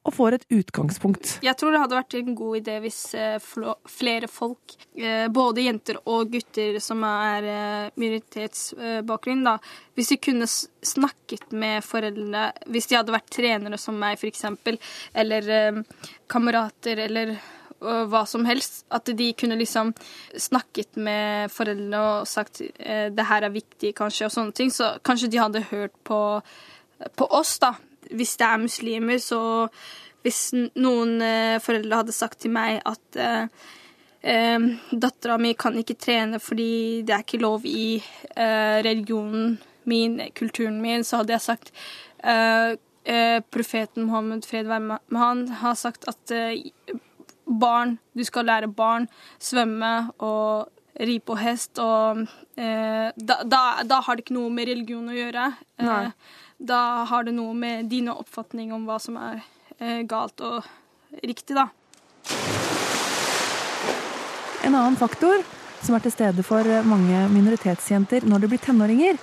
Og 0.00 0.14
får 0.16 0.36
et 0.38 0.44
utgangspunkt. 0.56 1.34
Jeg 1.44 1.56
tror 1.60 1.74
det 1.74 1.80
hadde 1.82 1.98
vært 1.98 2.14
en 2.16 2.36
god 2.38 2.56
idé 2.62 2.78
hvis 2.80 2.98
eh, 3.18 3.36
flere 3.90 4.30
folk, 4.32 4.76
eh, 4.96 5.26
både 5.28 5.66
jenter 5.66 5.98
og 6.08 6.30
gutter 6.32 6.78
som 6.80 7.04
er 7.04 7.48
eh, 7.50 7.90
minoritetsbakgrunn, 8.00 9.44
da, 9.44 9.58
hvis 9.98 10.14
de 10.14 10.18
kunne 10.24 10.48
snakket 10.48 11.52
med 11.52 11.84
foreldrene, 11.84 12.46
hvis 12.72 12.88
de 12.88 12.96
hadde 12.96 13.14
vært 13.14 13.28
trenere 13.36 13.80
som 13.80 13.98
meg, 14.00 14.22
eksempel, 14.30 14.78
eller 15.16 15.82
kamerater, 16.30 17.00
eller 17.06 17.34
hva 17.80 18.20
som 18.28 18.44
helst, 18.44 18.82
at 18.92 19.08
de 19.16 19.30
kunne 19.36 19.56
liksom 19.56 19.92
snakket 20.36 20.98
med 21.00 21.52
foreldrene 21.52 22.00
og 22.04 22.28
sagt 22.28 22.60
det 22.60 23.26
her 23.30 23.46
er 23.46 23.54
viktig, 23.54 23.94
kanskje, 23.96 24.28
og 24.28 24.34
sånne 24.34 24.56
ting, 24.56 24.72
så 24.72 24.92
kanskje 25.04 25.30
de 25.32 25.40
hadde 25.40 25.64
hørt 25.70 25.96
på, 26.04 26.20
på 27.16 27.30
oss, 27.40 27.56
da. 27.62 27.72
Hvis 28.16 28.36
det 28.40 28.46
er 28.46 28.62
muslimer, 28.62 29.18
så 29.22 29.40
hvis 30.24 30.50
noen 30.76 31.20
eh, 31.24 31.58
foreldre 31.64 32.02
hadde 32.02 32.14
sagt 32.16 32.42
til 32.44 32.52
meg 32.52 32.80
at 32.88 33.16
eh, 33.20 33.46
eh, 34.20 34.66
dattera 34.92 35.38
mi 35.40 35.54
kan 35.58 35.78
ikke 35.80 35.96
trene 36.00 36.40
fordi 36.42 37.00
det 37.08 37.14
er 37.16 37.24
ikke 37.24 37.40
lov 37.40 37.64
i 37.64 37.96
eh, 38.34 38.78
religionen 38.84 39.56
min, 39.88 40.18
kulturen 40.36 40.80
min, 40.82 41.04
så 41.04 41.22
hadde 41.22 41.36
jeg 41.38 41.46
sagt 41.46 41.72
Profeten 43.50 44.04
Mohammed, 44.04 44.44
fred 44.46 44.68
være 44.68 44.84
med 44.84 45.16
han, 45.18 45.40
har 45.62 45.74
sagt 45.74 46.04
at 46.06 46.34
barn, 47.50 47.96
du 48.12 48.22
skal 48.28 48.44
lære 48.46 48.68
barn 48.68 49.08
svømme 49.40 50.12
og 50.18 50.68
ri 51.00 51.16
på 51.24 51.36
hest, 51.40 51.80
og 51.80 52.24
eh, 52.60 53.08
da, 53.16 53.40
da, 53.48 53.62
da 53.86 54.00
har 54.04 54.16
det 54.16 54.26
ikke 54.26 54.36
noe 54.36 54.52
med 54.52 54.68
religion 54.68 55.08
å 55.08 55.16
gjøre. 55.16 55.46
Eh, 55.80 56.10
da 56.60 57.06
har 57.08 57.24
det 57.24 57.34
noe 57.36 57.54
med 57.56 57.88
dine 57.90 58.12
oppfatninger 58.12 58.76
om 58.76 58.84
hva 58.88 58.98
som 59.00 59.16
er 59.16 59.40
eh, 59.78 60.02
galt 60.08 60.42
og 60.44 60.66
riktig, 61.24 61.56
da. 61.56 61.70
En 64.60 64.76
annen 64.76 64.98
faktor 65.00 65.40
som 65.80 65.96
er 65.96 66.04
til 66.04 66.12
stede 66.12 66.44
for 66.44 66.66
mange 66.84 67.24
minoritetsjenter 67.32 68.26
når 68.28 68.44
de 68.44 68.50
blir 68.52 68.60
tenåringer, 68.62 69.16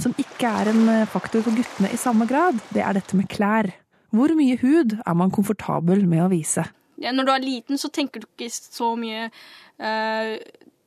som 0.00 0.14
ikke 0.16 0.48
er 0.48 0.70
en 0.70 0.84
faktor 1.10 1.42
for 1.44 1.58
guttene 1.58 1.90
i 1.92 1.98
samme 2.00 2.28
grad, 2.30 2.62
det 2.72 2.84
er 2.86 2.94
dette 2.96 3.18
med 3.18 3.28
klær. 3.30 3.68
Hvor 4.14 4.32
mye 4.36 4.56
hud 4.60 4.94
er 5.00 5.18
man 5.18 5.32
komfortabel 5.34 6.06
med 6.08 6.22
å 6.24 6.30
vise? 6.32 6.64
Ja, 7.02 7.10
når 7.10 7.26
du 7.26 7.32
er 7.34 7.44
liten, 7.44 7.80
så 7.80 7.90
tenker 7.90 8.22
du 8.22 8.28
ikke 8.28 8.50
så 8.52 8.92
mye 8.98 9.26
eh, 9.26 10.34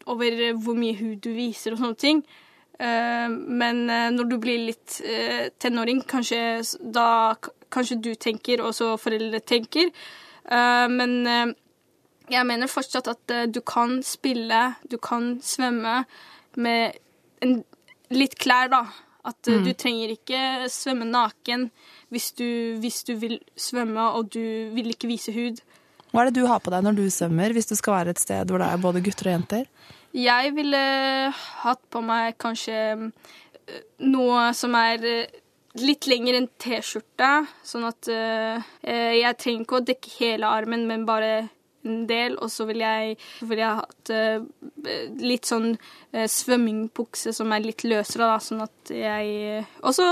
over 0.06 0.42
hvor 0.62 0.78
mye 0.78 0.96
hud 1.00 1.24
du 1.26 1.32
viser 1.36 1.74
og 1.74 1.82
sånne 1.82 2.00
ting. 2.00 2.22
Eh, 2.80 3.30
men 3.30 3.90
eh, 3.90 4.10
når 4.12 4.30
du 4.30 4.38
blir 4.42 4.66
litt 4.70 5.00
eh, 5.06 5.48
tenåring, 5.62 6.02
kanskje 6.08 6.62
da 6.80 7.36
kanskje 7.72 8.00
du 8.04 8.12
tenker, 8.20 8.64
og 8.64 8.76
så 8.78 8.96
foreldre 9.00 9.42
tenker. 9.44 9.90
Men 10.46 11.26
jeg 12.30 12.46
mener 12.46 12.70
fortsatt 12.70 13.08
at 13.10 13.32
du 13.50 13.58
kan 13.66 13.98
spille, 14.06 14.60
du 14.86 15.00
kan 15.02 15.40
svømme 15.44 15.96
med 16.62 17.00
en, 17.42 17.56
litt 18.14 18.38
klær, 18.40 18.70
da. 18.72 18.84
At 19.26 19.50
mm. 19.50 19.66
du 19.66 19.72
trenger 19.74 20.14
ikke 20.14 20.70
svømme 20.70 21.08
naken 21.10 21.66
hvis 22.14 22.30
du, 22.38 22.46
hvis 22.78 23.02
du 23.10 23.16
vil 23.18 23.40
svømme 23.58 24.06
og 24.20 24.30
du 24.38 24.70
vil 24.78 24.94
ikke 24.94 25.10
vise 25.10 25.34
hud. 25.34 25.64
Hva 26.14 26.22
er 26.22 26.30
det 26.30 26.38
du 26.38 26.46
har 26.48 26.62
på 26.64 26.72
deg 26.72 26.86
når 26.86 27.02
du 27.02 27.04
svømmer, 27.10 27.58
hvis 27.58 27.74
du 27.74 27.76
skal 27.76 27.98
være 27.98 28.14
et 28.14 28.22
sted 28.22 28.54
hvor 28.54 28.62
det 28.62 28.70
er 28.70 28.86
både 28.86 29.02
gutter 29.04 29.32
og 29.32 29.38
jenter? 29.40 29.66
Jeg 30.16 30.54
ville 30.56 30.84
hatt 31.64 31.82
på 31.92 32.00
meg 32.06 32.38
kanskje 32.40 32.76
eh, 32.96 33.82
noe 34.08 34.46
som 34.56 34.78
er 34.80 35.04
eh, 35.04 35.42
litt 35.82 36.08
lenger 36.08 36.38
enn 36.38 36.48
T-skjorta, 36.62 37.42
Sånn 37.68 37.84
at 37.90 38.08
eh, 38.08 38.62
jeg 39.20 39.36
trenger 39.42 39.66
ikke 39.66 39.82
å 39.82 39.88
dekke 39.90 40.14
hele 40.22 40.48
armen, 40.48 40.86
men 40.88 41.04
bare 41.10 41.50
en 41.86 42.06
del. 42.10 42.36
Og 42.42 42.50
så 42.52 42.66
vil 42.70 42.80
jeg, 42.84 43.16
vil 43.42 43.60
jeg 43.62 43.80
hatt 43.82 44.12
eh, 44.14 44.40
litt 45.22 45.46
sånn 45.50 45.72
uh, 45.76 46.26
svømmingbukse 46.32 47.34
som 47.36 47.52
er 47.56 47.64
litt 47.66 47.84
løsere, 47.88 48.30
da, 48.34 48.38
sånn 48.44 48.62
at 48.66 48.92
jeg 48.94 49.64
Og 49.82 49.94
så 49.96 50.06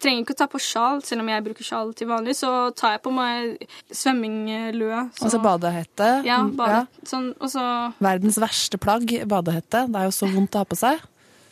trenger 0.00 0.22
ikke 0.24 0.34
å 0.34 0.40
ta 0.42 0.48
på 0.50 0.58
sjal, 0.62 1.02
selv 1.06 1.20
om 1.24 1.28
jeg 1.30 1.44
bruker 1.46 1.64
sjal 1.66 1.92
til 1.96 2.08
vanlig, 2.10 2.34
så 2.38 2.50
tar 2.76 2.96
jeg 2.96 3.02
på 3.04 3.12
meg 3.14 3.66
svømminglue. 3.90 5.00
så- 5.14 5.24
Altså 5.28 5.40
badehette? 5.44 6.10
Ja, 6.26 6.42
bade, 6.44 6.70
ja. 6.70 6.84
Sånn, 7.06 7.32
og 7.40 7.48
så 7.50 7.92
Verdens 8.00 8.38
verste 8.38 8.78
plagg, 8.78 9.06
badehette. 9.28 9.86
Det 9.90 9.96
er 10.00 10.04
jo 10.10 10.14
så 10.14 10.26
vondt 10.32 10.54
å 10.54 10.58
ha 10.64 10.64
på 10.64 10.76
seg. 10.76 11.00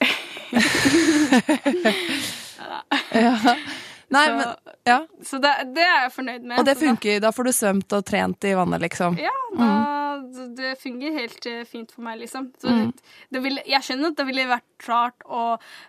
ja. 3.12 3.56
Nei, 4.12 4.26
Så- 4.26 4.37
men 4.37 4.76
Ja. 4.87 4.99
Så 5.23 5.40
det, 5.40 5.52
det 5.75 5.83
er 5.87 6.00
jeg 6.02 6.12
fornøyd 6.12 6.42
med. 6.42 6.59
Og 6.59 6.64
det 6.66 6.76
funker. 6.78 7.21
Da 7.21 7.31
får 7.31 7.45
du 7.45 7.52
svømt 7.52 7.92
og 7.97 8.04
trent 8.04 8.45
i 8.45 8.54
vannet, 8.59 8.81
liksom. 8.83 9.19
Ja, 9.19 9.35
da, 9.57 10.47
det 10.57 10.78
fungerer 10.81 11.19
helt 11.21 11.47
eh, 11.47 11.64
fint 11.69 11.92
for 11.92 12.02
meg, 12.07 12.19
liksom. 12.21 12.52
Så 12.61 12.69
det, 12.69 13.02
det 13.33 13.42
vil, 13.45 13.59
jeg 13.69 13.85
skjønner 13.87 14.12
at 14.12 14.19
det 14.21 14.26
ville 14.28 14.47
vært 14.50 14.88
rart 14.88 15.26
å 15.26 15.42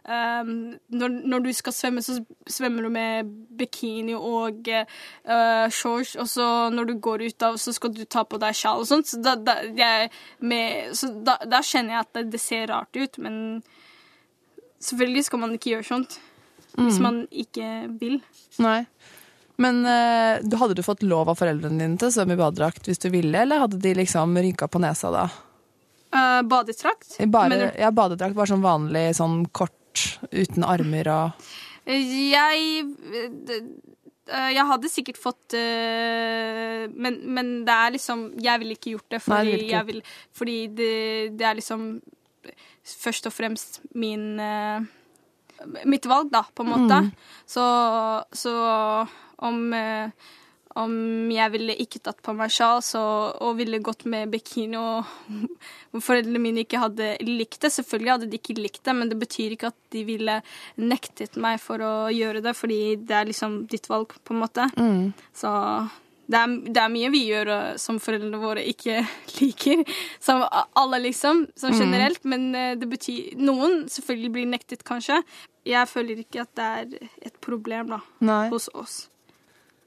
um, 0.05 0.51
når, 0.93 1.15
når 1.25 1.45
du 1.47 1.51
skal 1.53 1.73
svømme, 1.73 2.03
så 2.05 2.19
svømmer 2.49 2.85
du 2.85 2.89
med 2.93 3.31
bikini 3.57 4.15
og 4.17 4.67
uh, 4.69 5.69
shorts, 5.73 6.15
og 6.21 6.29
så 6.29 6.49
når 6.73 6.91
du 6.91 6.93
går 7.03 7.25
ut 7.27 7.47
av, 7.47 7.57
så 7.61 7.73
skal 7.73 7.93
du 7.95 8.03
ta 8.05 8.25
på 8.27 8.39
deg 8.41 8.57
sjal 8.57 8.83
og 8.83 8.89
sånt. 8.89 9.09
Så, 9.09 9.21
da, 9.23 9.35
da, 9.35 9.93
med, 10.39 10.93
så 10.97 11.09
da, 11.25 11.39
da 11.49 11.63
kjenner 11.65 11.97
jeg 11.97 12.05
at 12.05 12.13
det, 12.19 12.27
det 12.35 12.43
ser 12.43 12.69
rart 12.73 12.99
ut, 12.99 13.17
men 13.23 13.63
selvfølgelig 14.83 15.25
skal 15.29 15.43
man 15.45 15.57
ikke 15.57 15.75
gjøre 15.77 15.89
sånt. 15.89 16.19
Hvis 16.77 16.99
man 17.03 17.23
ikke 17.29 17.67
vil. 17.99 18.17
Nei. 18.63 18.81
Men 19.61 19.83
uh, 19.85 20.57
hadde 20.59 20.77
du 20.77 20.83
fått 20.85 21.03
lov 21.05 21.29
av 21.29 21.37
foreldrene 21.37 21.77
dine 21.77 21.99
til 22.01 22.09
å 22.09 22.15
svømme 22.15 22.33
i 22.33 22.39
badedrakt 22.39 22.89
hvis 22.89 23.01
du 23.03 23.11
ville, 23.13 23.43
eller 23.43 23.61
hadde 23.61 23.81
de 23.81 23.93
liksom 23.99 24.33
rynka 24.39 24.67
på 24.71 24.81
nesa 24.81 25.11
da? 25.13 25.27
Uh, 26.13 26.41
badetrakt? 26.45 27.15
Bare, 27.33 27.71
ja, 27.79 27.91
badedrakt 27.93 28.37
bare 28.37 28.49
sånn 28.49 28.65
vanlig, 28.65 29.11
sånn 29.17 29.43
kort, 29.53 29.79
uten 30.33 30.65
armer 30.65 31.09
og 31.13 31.49
Jeg 31.85 32.85
eh, 32.89 34.49
Jeg 34.55 34.65
hadde 34.69 34.89
sikkert 34.89 35.19
fått 35.21 35.53
eh, 35.57 36.87
men, 36.89 37.19
men 37.35 37.51
det 37.67 37.75
er 37.75 37.93
liksom 37.97 38.23
Jeg 38.41 38.61
ville 38.63 38.77
ikke 38.77 38.95
gjort 38.95 39.13
det, 39.13 39.21
fordi, 39.25 39.55
Nei, 39.69 39.83
vil, 39.91 40.01
fordi 40.33 40.57
det, 40.79 40.91
det 41.37 41.45
er 41.49 41.59
liksom 41.59 41.85
først 42.83 43.29
og 43.29 43.35
fremst 43.35 43.81
min 43.93 44.41
eh, 44.41 44.89
Mitt 45.89 46.07
valg, 46.09 46.31
da, 46.33 46.43
på 46.53 46.65
en 46.65 46.71
måte. 46.73 47.01
Mm. 47.05 47.11
Så, 47.45 47.65
så 48.35 48.55
om 49.43 49.61
eh, 49.73 50.31
om 50.79 50.93
jeg 51.29 51.51
ville 51.53 51.75
ikke 51.83 52.01
tatt 52.01 52.21
på 52.25 52.33
meg 52.37 52.51
sjal 52.53 52.81
og 52.97 53.57
ville 53.59 53.81
gått 53.83 54.05
med 54.09 54.31
bikini 54.33 54.77
og 54.79 55.05
foreldrene 56.07 56.41
mine 56.41 56.63
ikke 56.65 56.81
hadde 56.81 57.11
likt 57.27 57.59
det. 57.61 57.73
Selvfølgelig 57.75 58.13
hadde 58.15 58.29
de 58.31 58.39
ikke 58.39 58.57
likt 58.57 58.81
det, 58.85 58.95
men 58.97 59.11
det 59.11 59.19
betyr 59.21 59.53
ikke 59.53 59.69
at 59.69 59.77
de 59.93 60.05
ville 60.07 60.39
nektet 60.81 61.37
meg 61.41 61.61
for 61.61 61.83
å 61.85 61.93
gjøre 62.13 62.41
det, 62.45 62.55
fordi 62.57 62.81
det 63.05 63.19
er 63.19 63.29
liksom 63.29 63.63
ditt 63.69 63.89
valg, 63.91 64.15
på 64.23 64.33
en 64.33 64.41
måte. 64.41 64.69
Så 65.37 65.51
det 66.33 66.39
er, 66.41 66.53
det 66.73 66.81
er 66.81 66.91
mye 66.93 67.11
vi 67.13 67.23
gjør 67.29 67.51
som 67.81 67.99
foreldrene 68.01 68.41
våre 68.41 68.65
ikke 68.65 68.99
liker. 69.39 69.83
Som 70.23 70.43
alle, 70.49 70.99
liksom. 71.05 71.45
Som 71.59 71.75
generelt. 71.77 72.23
Men 72.29 72.49
eh, 72.57 72.73
det 72.79 72.89
betyr 72.91 73.37
Noen 73.41 73.83
selvfølgelig 73.91 74.33
blir 74.33 74.49
nektet, 74.49 74.85
kanskje. 74.87 75.21
Jeg 75.69 75.87
føler 75.87 76.23
ikke 76.25 76.43
at 76.43 76.53
det 76.59 76.69
er 76.69 77.09
et 77.29 77.35
problem 77.43 77.93
da, 77.93 78.01
Nei. 78.25 78.47
hos 78.51 78.67
oss. 78.75 79.03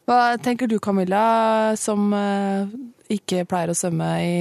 Hva 0.07 0.37
tenker 0.39 0.71
du, 0.71 0.79
Camilla, 0.79 1.75
som 1.77 2.13
eh, 2.15 2.71
ikke 3.13 3.43
pleier 3.51 3.73
å 3.73 3.77
svømme 3.77 4.11
i 4.23 4.37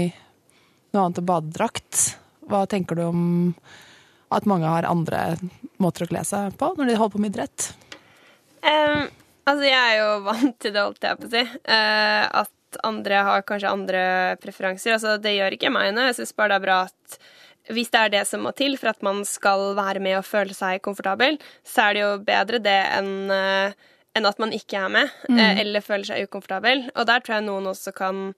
noe 0.94 1.08
annet 1.08 1.20
enn 1.24 1.28
badedrakt? 1.28 2.04
Hva 2.46 2.64
tenker 2.70 3.00
du 3.00 3.08
om 3.08 3.24
at 4.36 4.46
mange 4.50 4.70
har 4.70 4.86
andre 4.88 5.40
måter 5.82 6.06
å 6.06 6.10
kle 6.12 6.22
seg 6.28 6.54
på 6.60 6.70
når 6.78 6.92
de 6.92 7.00
holder 7.00 7.16
på 7.16 7.24
med 7.24 7.34
idrett? 7.34 7.72
Em, 8.66 9.10
altså, 9.46 9.64
jeg 9.68 9.80
er 9.80 9.98
jo 10.02 10.12
vant 10.26 10.60
til 10.62 10.76
det, 10.76 10.84
holdt 10.84 11.08
jeg 11.08 11.22
på 11.22 11.30
å 11.30 11.34
si. 11.34 11.46
Eh, 11.78 12.26
at 12.44 12.82
andre 12.84 13.24
har 13.30 13.48
kanskje 13.48 13.72
andre 13.72 14.04
preferanser. 14.44 14.98
Altså, 14.98 15.16
det 15.22 15.38
gjør 15.38 15.56
ikke 15.58 15.74
meg 15.74 15.94
noe. 15.96 16.10
Jeg 16.12 16.20
syns 16.20 16.36
bare 16.36 16.56
det 16.56 16.60
er 16.60 16.68
bra 16.68 16.78
at 16.90 17.20
hvis 17.74 17.90
det 17.90 18.02
er 18.02 18.12
det 18.14 18.24
som 18.30 18.44
må 18.46 18.52
til 18.54 18.76
for 18.78 18.92
at 18.92 19.02
man 19.06 19.24
skal 19.26 19.72
være 19.78 20.02
med 20.04 20.20
og 20.20 20.28
føle 20.28 20.54
seg 20.54 20.84
komfortabel, 20.86 21.40
så 21.66 21.88
er 21.88 21.96
det 21.96 22.04
jo 22.04 22.12
bedre 22.28 22.62
det 22.62 22.82
enn 22.94 23.34
eh, 23.34 23.86
enn 24.16 24.28
at 24.30 24.38
man 24.40 24.54
ikke 24.56 24.80
er 24.80 24.92
med, 24.94 25.16
mm. 25.28 25.40
eller 25.60 25.84
føler 25.84 26.08
seg 26.08 26.30
ukomfortabel. 26.30 26.86
Og 26.96 27.08
der 27.10 27.24
tror 27.24 27.38
jeg 27.38 27.48
noen 27.50 27.68
også 27.68 27.92
kan 27.96 28.30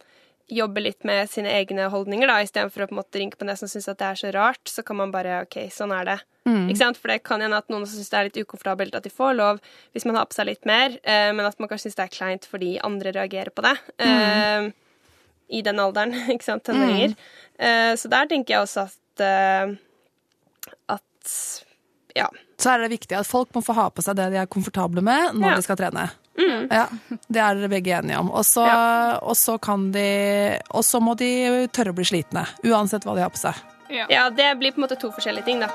jobbe 0.48 0.80
litt 0.80 1.04
med 1.04 1.27
sine 1.30 1.50
egne 1.51 1.89
holdninger, 1.92 2.27
da, 2.30 2.38
istedenfor 2.46 2.86
å 2.86 2.88
på 2.88 2.96
en 2.96 3.01
måte 3.01 3.20
rynke 3.20 3.36
på 3.39 3.46
nesen 3.48 3.68
og 3.68 3.72
synes 3.74 3.89
at 3.92 3.98
det 4.00 4.08
er 4.08 4.20
så 4.22 4.30
rart, 4.32 4.62
så 4.72 4.84
kan 4.88 4.96
man 4.96 5.12
bare 5.12 5.42
OK, 5.44 5.58
sånn 5.75 5.92
er 5.92 6.06
det. 6.08 6.18
Ikke 6.48 6.77
sant? 6.80 6.96
For 6.96 7.12
det 7.12 7.18
kan 7.27 7.42
hende 7.44 7.58
at 7.60 7.68
noen 7.68 7.84
syns 7.86 8.08
det 8.08 8.16
er 8.22 8.27
litt 8.30 8.38
ukomfortabelt 8.39 8.94
at 8.96 9.04
de 9.04 9.10
får 9.12 9.34
lov 9.36 9.58
hvis 9.92 10.06
man 10.08 10.16
har 10.16 10.30
på 10.30 10.38
seg 10.38 10.48
litt 10.48 10.63
mer, 10.70 10.96
eh, 11.04 11.34
men 11.36 11.44
at 11.46 11.58
man 11.60 11.68
kanskje 11.68 11.89
syns 11.89 11.98
det 12.00 12.06
er 12.06 12.13
kleint 12.16 12.46
fordi 12.48 12.70
andre 12.88 13.12
reagerer 13.12 13.51
på 13.51 13.66
det. 13.68 13.74
Eh, 14.00 14.70
I 15.60 15.62
den 15.68 15.80
alderen, 15.84 16.16
ikke 16.34 16.48
sant, 16.48 16.63
tenåringer. 16.63 17.18
Eh, 17.60 17.92
så 18.00 18.08
der 18.08 18.32
tenker 18.32 18.56
jeg 18.56 18.63
også 18.63 18.86
at 18.88 19.25
eh, 19.27 19.75
at 20.96 21.34
ja. 22.16 22.30
Så 22.58 22.72
er 22.72 22.86
det 22.86 22.94
viktig 22.96 23.18
at 23.20 23.27
folk 23.27 23.51
må 23.54 23.62
få 23.62 23.75
ha 23.77 23.89
på 23.94 24.01
seg 24.06 24.16
det 24.18 24.32
de 24.34 24.39
er 24.42 24.48
komfortable 24.50 25.04
med 25.06 25.36
når 25.36 25.51
Ja. 25.51 25.56
de 25.60 25.68
skal 25.68 25.77
trene. 25.84 26.08
Ja, 26.38 26.88
Det 27.27 27.41
er 27.41 27.56
dere 27.58 27.70
begge 27.72 27.96
enige 27.98 28.20
om. 28.20 28.29
Og 28.32 28.46
så 28.46 28.65
og 29.22 29.36
så 29.36 29.58
kan 29.58 29.91
de 29.91 30.60
Og 30.70 30.84
så 30.86 31.00
må 31.01 31.15
de 31.17 31.67
tørre 31.74 31.91
å 31.94 31.98
bli 31.98 32.06
slitne. 32.06 32.46
Uansett 32.63 33.03
hva 33.08 33.15
de 33.17 33.24
har 33.25 33.34
på 33.34 33.41
seg. 33.41 33.53
Ja, 34.10 34.29
det 34.29 34.51
blir 34.60 34.72
på 34.75 34.82
en 34.82 34.86
måte 34.88 34.98
to 35.00 35.10
forskjellige 35.15 35.46
ting, 35.46 35.60
da. 35.63 35.70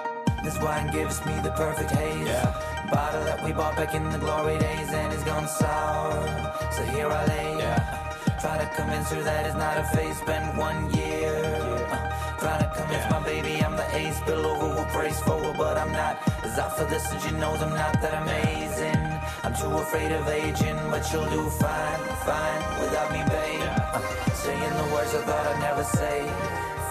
This 0.45 0.59
wine 0.61 0.90
gives 0.92 1.19
me 1.25 1.33
the 1.42 1.50
perfect 1.57 1.90
haze. 1.90 2.42
Bottle 2.92 3.25
that 3.25 3.42
we 3.45 3.52
bought 3.52 3.75
back 3.76 3.95
in 3.95 4.04
the 4.12 4.19
glory 4.19 4.59
days 4.59 4.90
and 4.92 5.12
it's 5.14 5.25
gone 5.25 5.49
sour. 5.49 6.12
So 6.76 6.83
here 6.95 7.09
I 7.09 7.25
lay. 7.26 7.52
Try 8.42 8.59
to 8.59 8.66
convince 8.76 9.09
her 9.14 9.23
that 9.23 9.47
it's 9.47 9.54
not 9.57 9.78
a 9.78 9.85
phase. 9.95 10.19
Spent 10.19 10.57
one 10.59 10.90
year. 10.99 11.33
Uh, 11.95 11.97
trying 12.42 12.61
to 12.64 12.69
convince 12.76 13.07
my 13.09 13.21
baby 13.25 13.54
I'm 13.64 13.76
the 13.76 13.87
ace. 13.97 14.16
Spill 14.19 14.45
over 14.45 14.69
will 14.75 14.88
praise 14.97 15.19
forward, 15.23 15.57
but 15.57 15.76
I'm 15.78 15.92
not. 15.92 16.19
As 16.45 16.59
out 16.59 16.76
for 16.76 16.85
this 16.87 17.04
and 17.12 17.21
she 17.23 17.31
knows 17.42 17.62
I'm 17.62 17.71
not 17.71 17.95
that 18.02 18.14
amazing. 18.23 19.01
I'm 19.52 19.61
too 19.61 19.76
afraid 19.76 20.11
of 20.12 20.26
aging, 20.28 20.78
but 20.90 21.12
you'll 21.12 21.28
do 21.28 21.50
fine, 21.50 21.99
fine 22.25 22.80
without 22.80 23.12
me, 23.12 23.18
babe. 23.28 23.61
Uh, 23.61 24.00
saying 24.32 24.76
the 24.78 24.94
words 24.94 25.14
I 25.14 25.21
thought 25.26 25.47
I'd 25.47 25.61
never 25.61 25.85
say. 25.85 26.26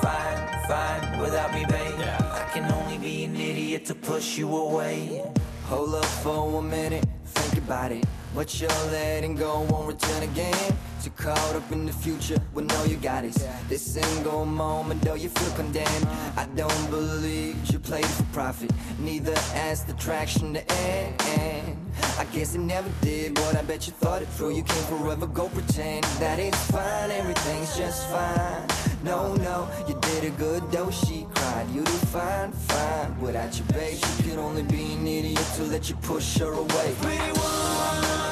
Fine, 0.03 0.67
fine 0.67 1.19
without 1.19 1.51
me, 1.55 1.65
babe. 1.65 1.99
I 1.99 2.47
can 2.53 2.71
only 2.71 2.99
be 2.99 3.23
an 3.23 3.35
idiot 3.35 3.85
to 3.85 3.95
push 3.95 4.37
you 4.37 4.55
away. 4.55 5.23
Hold 5.65 5.95
up 5.95 6.05
for 6.05 6.59
a 6.59 6.61
minute, 6.61 7.03
think 7.25 7.63
about 7.63 7.93
it. 7.93 8.05
What 8.33 8.61
you're 8.61 8.69
letting 8.91 9.35
go 9.35 9.59
won't 9.69 9.87
return 9.87 10.23
again. 10.23 10.77
Too 11.03 11.09
caught 11.11 11.55
up 11.55 11.69
in 11.71 11.85
the 11.85 11.91
future, 11.91 12.37
well, 12.53 12.63
no, 12.63 12.83
you 12.85 12.95
got 12.95 13.25
it. 13.25 13.35
This 13.67 13.81
single 13.81 14.45
moment, 14.45 15.01
though 15.01 15.15
you 15.15 15.27
feel 15.27 15.53
condemned. 15.55 16.07
I 16.37 16.47
don't 16.55 16.89
believe 16.89 17.57
you 17.69 17.77
played 17.77 18.05
for 18.05 18.23
profit. 18.31 18.71
Neither 18.99 19.33
as 19.53 19.83
the 19.83 19.93
traction 19.93 20.53
to 20.53 20.71
end. 20.71 21.77
I 22.17 22.25
guess 22.31 22.55
it 22.55 22.59
never 22.59 22.89
did, 23.01 23.35
but 23.35 23.57
I 23.57 23.63
bet 23.63 23.87
you 23.87 23.93
thought 23.93 24.21
it 24.21 24.29
through. 24.29 24.55
You 24.55 24.63
can't 24.63 24.85
forever 24.85 25.27
go 25.27 25.49
pretend 25.49 26.05
that 26.21 26.39
it's 26.39 26.71
fine, 26.71 27.11
everything's 27.11 27.75
just 27.75 28.07
fine. 28.09 28.67
No, 29.03 29.35
no, 29.35 29.67
you 29.87 29.95
a 30.23 30.29
good 30.31 30.71
though 30.71 30.91
she 30.91 31.25
cried. 31.33 31.69
You 31.69 31.83
do 31.83 31.91
fine, 31.91 32.51
fine. 32.51 33.19
Without 33.19 33.57
your 33.57 33.67
babe, 33.67 33.97
she 33.97 34.23
could 34.23 34.39
only 34.39 34.63
be 34.63 34.93
an 34.93 35.07
idiot 35.07 35.45
to 35.55 35.63
let 35.63 35.89
you 35.89 35.95
push 35.95 36.37
her 36.37 36.51
away. 36.51 36.95
Pretty 37.01 37.31
one, 37.39 38.30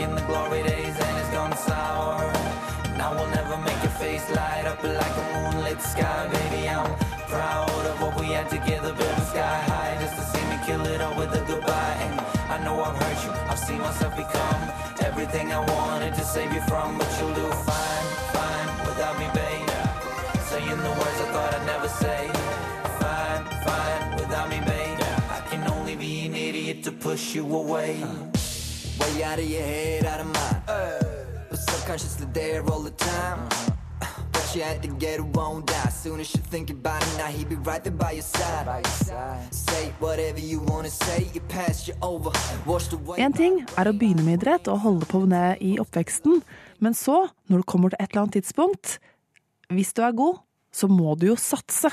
in 0.00 0.14
the 0.14 0.20
glory 0.22 0.62
days, 0.62 0.96
and 0.98 1.18
it's 1.18 1.30
gone 1.30 1.56
sour. 1.56 2.24
And 2.92 3.00
I 3.00 3.10
will 3.16 3.28
never 3.28 3.56
make 3.58 3.80
your 3.82 3.96
face 4.02 4.28
light 4.30 4.64
up 4.66 4.82
like 4.82 5.16
a 5.22 5.24
moonlit 5.34 5.80
sky, 5.80 6.28
baby. 6.28 6.68
I'm 6.68 6.96
proud 7.28 7.86
of 7.90 8.00
what 8.02 8.20
we 8.20 8.26
had 8.36 8.48
together, 8.50 8.92
building 8.92 9.26
sky 9.32 9.58
high, 9.70 9.96
just 10.00 10.14
to 10.16 10.24
see 10.32 10.44
me 10.50 10.56
kill 10.66 10.84
it 10.86 11.00
all 11.00 11.16
with 11.16 11.32
a 11.34 11.42
goodbye. 11.46 11.96
And 12.06 12.20
I 12.54 12.56
know 12.64 12.82
I've 12.82 12.96
hurt 12.96 13.24
you, 13.24 13.32
I've 13.50 13.58
seen 13.58 13.78
myself 13.78 14.14
become 14.16 14.62
everything 15.00 15.52
I 15.52 15.60
wanted 15.60 16.14
to 16.14 16.24
save 16.24 16.52
you 16.52 16.60
from, 16.62 16.98
but 16.98 17.08
you'll 17.18 17.34
do 17.34 17.46
fine, 17.70 18.06
fine 18.36 18.68
without 18.88 19.18
me, 19.18 19.28
babe. 19.32 19.70
Saying 20.50 20.80
the 20.88 20.94
words 21.00 21.18
I 21.24 21.28
thought 21.32 21.54
I'd 21.56 21.66
never 21.66 21.88
say. 21.88 22.22
Fine, 23.00 23.44
fine 23.64 24.16
without 24.20 24.48
me, 24.50 24.60
babe. 24.60 24.98
I 25.36 25.40
can 25.50 25.62
only 25.70 25.96
be 25.96 26.26
an 26.26 26.34
idiot 26.34 26.84
to 26.84 26.92
push 26.92 27.34
you 27.34 27.44
away. 27.54 28.02
Way 29.00 29.22
out 29.24 29.38
of 29.38 29.44
your 29.44 29.62
head, 29.62 30.06
out 30.06 30.20
of 30.20 30.26
mind. 30.26 30.62
But 31.50 31.58
subconsciously 31.58 32.26
all 32.70 32.80
the 32.80 32.90
time. 32.92 33.48
But 34.32 34.54
you 34.54 34.62
had 34.62 34.82
to 34.82 34.88
get 34.88 35.20
won't 35.20 35.66
die. 35.66 35.90
Soon 35.90 36.20
as 36.20 36.34
you 36.34 36.40
think 36.50 36.70
about 36.70 37.02
it, 37.02 37.18
now 37.18 37.26
he 37.26 37.44
be 37.44 37.56
right 37.56 37.82
there 37.82 37.92
by 37.92 38.12
your 38.12 38.22
side. 38.22 38.86
Say 39.50 39.92
whatever 39.98 40.40
you 40.40 40.60
wanna 40.60 40.90
say, 40.90 41.26
you 41.34 41.40
passed 41.48 41.88
you 41.88 41.94
over, 42.02 42.30
Wash 42.66 42.88
the 42.88 42.96
way. 42.96 43.18
En 43.18 43.32
ting 43.32 43.64
er 43.76 43.88
å 43.90 43.92
begynne 43.92 44.24
med 44.24 44.40
idrett 44.40 44.68
og 44.68 44.80
holde 44.84 45.06
på 45.06 45.24
med 45.26 45.60
i 45.60 45.76
oppveksten, 45.82 46.42
men 46.80 46.94
så, 46.94 47.28
når 47.48 47.62
du 47.62 47.68
kommer 47.68 47.90
til 47.92 48.00
et 48.00 48.10
eller 48.10 48.22
annet 48.22 48.38
tidspunkt, 48.40 48.98
hvis 49.68 49.92
du 49.92 50.02
er 50.02 50.12
god, 50.16 50.42
så 50.72 50.88
må 50.88 51.14
du 51.18 51.26
jo 51.32 51.36
satse. 51.36 51.90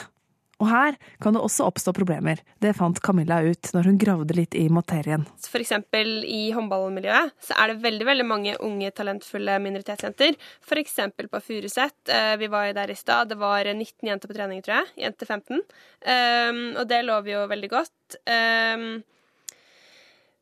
Og 0.64 0.70
her 0.72 0.96
kan 1.24 1.36
det 1.36 1.44
også 1.44 1.68
oppstå 1.68 1.92
problemer. 1.98 2.40
Det 2.64 2.72
fant 2.78 3.00
Camilla 3.04 3.42
ut 3.44 3.72
når 3.76 3.90
hun 3.90 4.00
gravde 4.00 4.38
litt 4.38 4.56
i 4.56 4.70
materien. 4.72 5.26
Eksempel 5.64 6.24
i 6.24 6.54
håndballmiljøet 6.56 7.34
så 7.44 7.58
er 7.60 7.74
det 7.74 7.84
veldig 7.84 8.08
veldig 8.08 8.28
mange 8.28 8.56
unge, 8.64 8.92
talentfulle 8.96 9.60
minoritetsjenter. 9.64 10.38
Eksempel 10.84 11.30
på 11.32 11.40
Furuset. 11.44 11.96
Eh, 12.12 12.36
Vi 12.40 12.48
var 12.52 12.68
jo 12.68 12.76
der 12.80 12.92
i 12.92 12.96
stad. 12.98 13.30
Det 13.30 13.38
var 13.40 13.66
19 13.66 14.08
jenter 14.08 14.28
på 14.28 14.36
trening, 14.36 14.62
tror 14.64 14.82
jeg. 14.82 14.92
Jenter 15.06 15.30
15. 15.30 15.62
Um, 16.04 16.62
og 16.80 16.88
det 16.90 17.04
lover 17.06 17.32
jo 17.32 17.44
veldig 17.48 17.70
godt. 17.72 18.18
Um, 18.28 19.04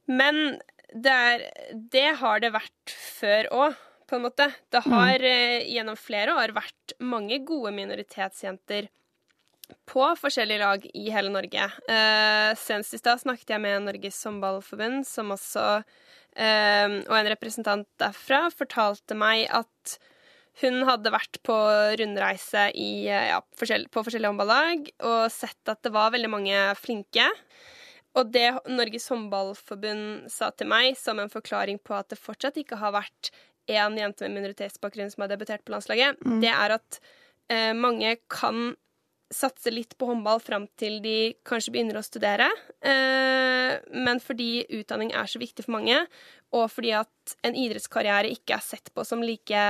men 0.10 0.40
det, 0.94 1.12
er, 1.14 1.46
det 1.94 2.08
har 2.22 2.42
det 2.44 2.54
vært 2.56 2.96
før 2.96 3.52
òg, 3.66 3.78
på 4.10 4.18
en 4.18 4.26
måte. 4.26 4.50
Det 4.74 4.82
har 4.90 5.24
eh, 5.24 5.68
gjennom 5.72 5.96
flere 6.00 6.34
år 6.36 6.52
vært 6.56 6.98
mange 7.00 7.38
gode 7.48 7.72
minoritetsjenter 7.76 8.90
på 9.90 10.04
forskjellige 10.20 10.62
lag 10.62 10.86
i 10.94 11.10
hele 11.14 11.32
Norge. 11.34 11.68
Eh, 11.90 12.52
senest 12.60 12.96
i 12.96 13.02
stad 13.02 13.22
snakket 13.24 13.56
jeg 13.56 13.64
med 13.64 13.86
Norges 13.88 14.22
håndballforbund, 14.28 15.06
som 15.08 15.34
også 15.36 15.66
eh, 16.36 17.02
Og 17.08 17.16
en 17.18 17.30
representant 17.34 17.88
derfra 18.02 18.46
fortalte 18.54 19.18
meg 19.18 19.48
at 19.50 19.98
hun 20.62 20.82
hadde 20.84 21.14
vært 21.14 21.40
på 21.48 21.56
rundreise 22.00 22.68
i, 22.76 23.08
eh, 23.08 23.30
ja, 23.32 23.40
forskjell, 23.58 23.88
på 23.92 24.04
forskjellige 24.04 24.34
håndballag 24.34 24.90
og 25.08 25.22
sett 25.34 25.72
at 25.72 25.82
det 25.86 25.94
var 25.96 26.12
veldig 26.14 26.32
mange 26.32 26.66
flinke. 26.80 27.30
Og 28.20 28.28
det 28.34 28.50
Norges 28.68 29.08
håndballforbund 29.12 30.28
sa 30.32 30.52
til 30.52 30.68
meg 30.68 30.98
som 31.00 31.20
en 31.22 31.32
forklaring 31.32 31.80
på 31.80 31.96
at 31.96 32.12
det 32.12 32.20
fortsatt 32.20 32.60
ikke 32.60 32.82
har 32.82 32.92
vært 32.98 33.32
én 33.72 33.96
jente 33.96 34.26
med 34.26 34.42
minoritetsbakgrunn 34.42 35.12
som 35.14 35.24
har 35.24 35.32
debutert 35.32 35.64
på 35.64 35.72
landslaget, 35.76 36.20
det 36.42 36.52
er 36.52 36.76
at 36.76 36.98
eh, 37.52 37.72
mange 37.78 38.18
kan 38.32 38.74
satse 39.32 39.72
litt 39.72 39.96
på 39.98 40.10
håndball 40.10 40.42
fram 40.44 40.68
til 40.80 41.00
de 41.04 41.34
kanskje 41.48 41.74
begynner 41.74 42.00
å 42.00 42.06
studere. 42.06 42.50
Eh, 42.84 43.80
men 43.96 44.22
fordi 44.24 44.66
utdanning 44.82 45.14
er 45.16 45.30
så 45.32 45.42
viktig 45.42 45.66
for 45.66 45.78
mange, 45.78 46.04
og 46.52 46.68
fordi 46.74 46.94
at 47.00 47.36
en 47.48 47.58
idrettskarriere 47.58 48.32
ikke 48.36 48.58
er 48.58 48.66
sett 48.66 48.92
på 48.94 49.06
som 49.08 49.24
like 49.24 49.66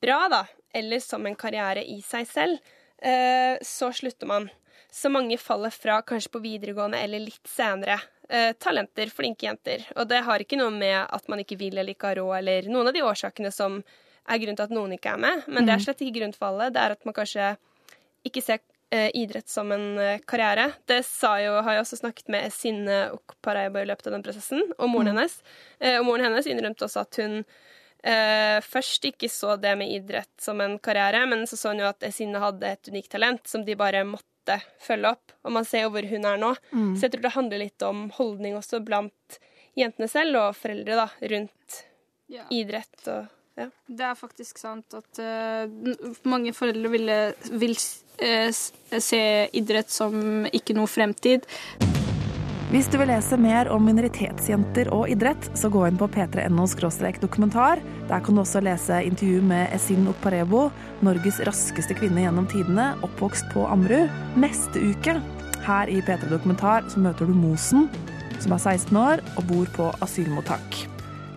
bra, 0.00 0.20
da, 0.32 0.44
eller 0.74 1.02
som 1.04 1.26
en 1.26 1.36
karriere 1.38 1.84
i 1.84 2.00
seg 2.04 2.28
selv, 2.30 2.72
eh, 3.02 3.58
så 3.62 3.92
slutter 3.92 4.30
man. 4.30 4.48
Så 4.90 5.10
mange 5.12 5.38
faller 5.38 5.70
fra 5.70 6.00
kanskje 6.02 6.32
på 6.34 6.42
videregående 6.42 6.98
eller 6.98 7.22
litt 7.22 7.46
senere. 7.46 8.00
Eh, 8.28 8.52
talenter, 8.58 9.10
flinke 9.10 9.46
jenter. 9.46 9.84
Og 9.96 10.08
det 10.08 10.22
har 10.26 10.42
ikke 10.42 10.58
noe 10.58 10.70
med 10.74 10.98
at 11.02 11.28
man 11.28 11.42
ikke 11.42 11.58
vil 11.58 11.78
eller 11.78 11.94
ikke 11.94 12.12
har 12.12 12.22
råd, 12.22 12.38
eller 12.38 12.70
noen 12.70 12.90
av 12.90 12.96
de 12.96 13.04
årsakene 13.06 13.52
som 13.54 13.80
er 14.30 14.38
grunnen 14.38 14.58
til 14.58 14.68
at 14.68 14.74
noen 14.74 14.94
ikke 14.94 15.14
er 15.14 15.22
med. 15.22 15.46
Men 15.48 15.66
det 15.66 15.74
er 15.74 15.84
slett 15.84 16.02
ikke 16.04 16.18
grunnen 16.20 16.36
for 16.36 16.50
alle. 16.50 16.70
Det 16.74 16.82
er 16.82 16.94
at 16.94 17.06
man 17.06 17.16
kanskje 17.16 17.54
ikke 18.26 18.42
ser 18.44 18.60
idrett 18.90 19.48
som 19.48 19.72
en 19.72 19.98
eh, 19.98 20.20
karriere. 20.26 20.72
Det 20.86 21.02
sa 21.06 21.36
jo, 21.42 21.52
har 21.62 21.76
jeg 21.76 21.84
også 21.84 22.00
snakket 22.00 22.30
med 22.32 22.52
Sinne 22.54 23.00
Okparaiba 23.14 23.82
i 23.82 23.88
løpet 23.90 24.08
av 24.08 24.16
den 24.16 24.24
prosessen, 24.26 24.64
og 24.78 24.90
moren 24.90 25.12
hennes. 25.12 25.36
Eh, 25.78 25.98
og 26.00 26.08
moren 26.08 26.26
hennes 26.26 26.48
innrømte 26.50 26.86
også 26.88 27.04
at 27.04 27.20
hun 27.22 27.36
eh, 27.40 28.58
først 28.66 29.06
ikke 29.12 29.30
så 29.30 29.54
det 29.62 29.76
med 29.78 29.92
idrett 29.94 30.32
som 30.42 30.60
en 30.64 30.78
karriere, 30.82 31.22
men 31.30 31.46
så 31.46 31.58
så 31.60 31.74
hun 31.74 31.84
jo 31.84 31.90
at 31.90 32.08
Sinne 32.14 32.42
hadde 32.42 32.74
et 32.74 32.90
unikt 32.90 33.12
talent 33.14 33.46
som 33.50 33.64
de 33.66 33.78
bare 33.78 34.02
måtte 34.08 34.58
følge 34.82 35.14
opp. 35.14 35.36
Og 35.46 35.54
man 35.54 35.68
ser 35.68 35.86
jo 35.86 35.94
hvor 35.94 36.10
hun 36.10 36.26
er 36.26 36.40
nå. 36.40 36.54
Så 36.98 37.06
jeg 37.06 37.14
tror 37.14 37.26
det 37.28 37.36
handler 37.36 37.62
litt 37.62 37.86
om 37.86 38.08
holdning 38.16 38.56
også 38.58 38.80
blant 38.82 39.40
jentene 39.78 40.08
selv 40.10 40.40
og 40.40 40.56
foreldre 40.58 40.96
da, 40.98 41.06
rundt 41.30 41.82
yeah. 42.26 42.48
idrett 42.50 43.06
og 43.12 43.28
ja. 43.58 43.68
Det 43.86 44.06
er 44.06 44.18
faktisk 44.18 44.60
sant 44.62 44.94
at 44.96 45.20
uh, 45.20 45.66
mange 46.28 46.54
foreldre 46.56 46.92
ville, 46.92 47.18
vil 47.60 47.74
uh, 47.74 48.50
se 48.98 49.22
idrett 49.56 49.90
som 49.92 50.46
ikke 50.52 50.76
noe 50.78 50.90
fremtid. 50.90 51.48
Hvis 52.70 52.86
du 52.86 53.00
vil 53.00 53.08
lese 53.10 53.34
mer 53.34 53.66
om 53.74 53.82
minoritetsjenter 53.82 54.92
og 54.94 55.08
idrett, 55.10 55.48
så 55.58 55.66
gå 55.74 55.80
inn 55.88 55.98
på 55.98 56.06
p3.no 56.14 56.68
dokumentar. 57.18 57.82
Der 58.06 58.22
kan 58.22 58.34
du 58.34 58.40
også 58.44 58.62
lese 58.62 59.00
intervju 59.02 59.42
med 59.42 59.74
Esin 59.74 60.06
Okparebo, 60.06 60.70
Norges 61.02 61.40
raskeste 61.42 61.98
kvinne 61.98 62.22
gjennom 62.22 62.46
tidene, 62.46 62.94
oppvokst 63.02 63.50
på 63.50 63.66
Ammerud. 63.66 64.06
Neste 64.38 64.78
uke, 64.78 65.18
her 65.66 65.90
i 65.90 65.98
P3 65.98 66.30
Dokumentar, 66.30 66.86
så 66.86 67.02
møter 67.02 67.26
du 67.26 67.34
Mosen, 67.34 67.90
som 68.38 68.54
er 68.54 68.62
16 68.62 68.96
år 68.96 69.26
og 69.34 69.50
bor 69.50 69.66
på 69.74 69.90
asylmottak. 70.06 70.89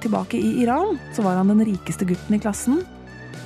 Tilbake 0.04 0.38
i 0.38 0.58
Iran 0.64 0.98
så 1.16 1.24
var 1.24 1.38
han 1.40 1.48
den 1.48 1.64
rikeste 1.64 2.06
gutten 2.06 2.36
i 2.36 2.42
klassen, 2.44 2.82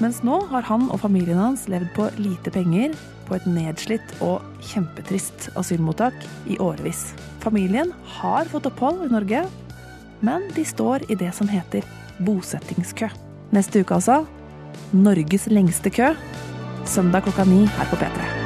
mens 0.01 0.23
nå 0.25 0.39
har 0.49 0.65
han 0.65 0.87
og 0.89 1.01
familien 1.03 1.37
hans 1.37 1.67
levd 1.69 1.91
på 1.93 2.07
lite 2.17 2.53
penger 2.53 2.95
på 3.27 3.35
et 3.37 3.45
nedslitt 3.49 4.15
og 4.25 4.41
kjempetrist 4.71 5.51
asylmottak 5.59 6.17
i 6.49 6.57
årevis. 6.63 7.11
Familien 7.43 7.93
har 8.17 8.49
fått 8.49 8.69
opphold 8.71 9.05
i 9.05 9.11
Norge, 9.13 9.43
men 10.25 10.49
de 10.55 10.65
står 10.65 11.05
i 11.11 11.19
det 11.19 11.29
som 11.37 11.51
heter 11.51 11.85
bosettingskø. 12.25 13.11
Neste 13.53 13.85
uke 13.85 13.99
altså 13.99 14.23
Norges 14.95 15.45
lengste 15.51 15.93
kø. 15.93 16.13
Søndag 16.87 17.27
klokka 17.27 17.45
ni 17.45 17.65
her 17.77 17.91
på 17.91 18.01
P3. 18.01 18.36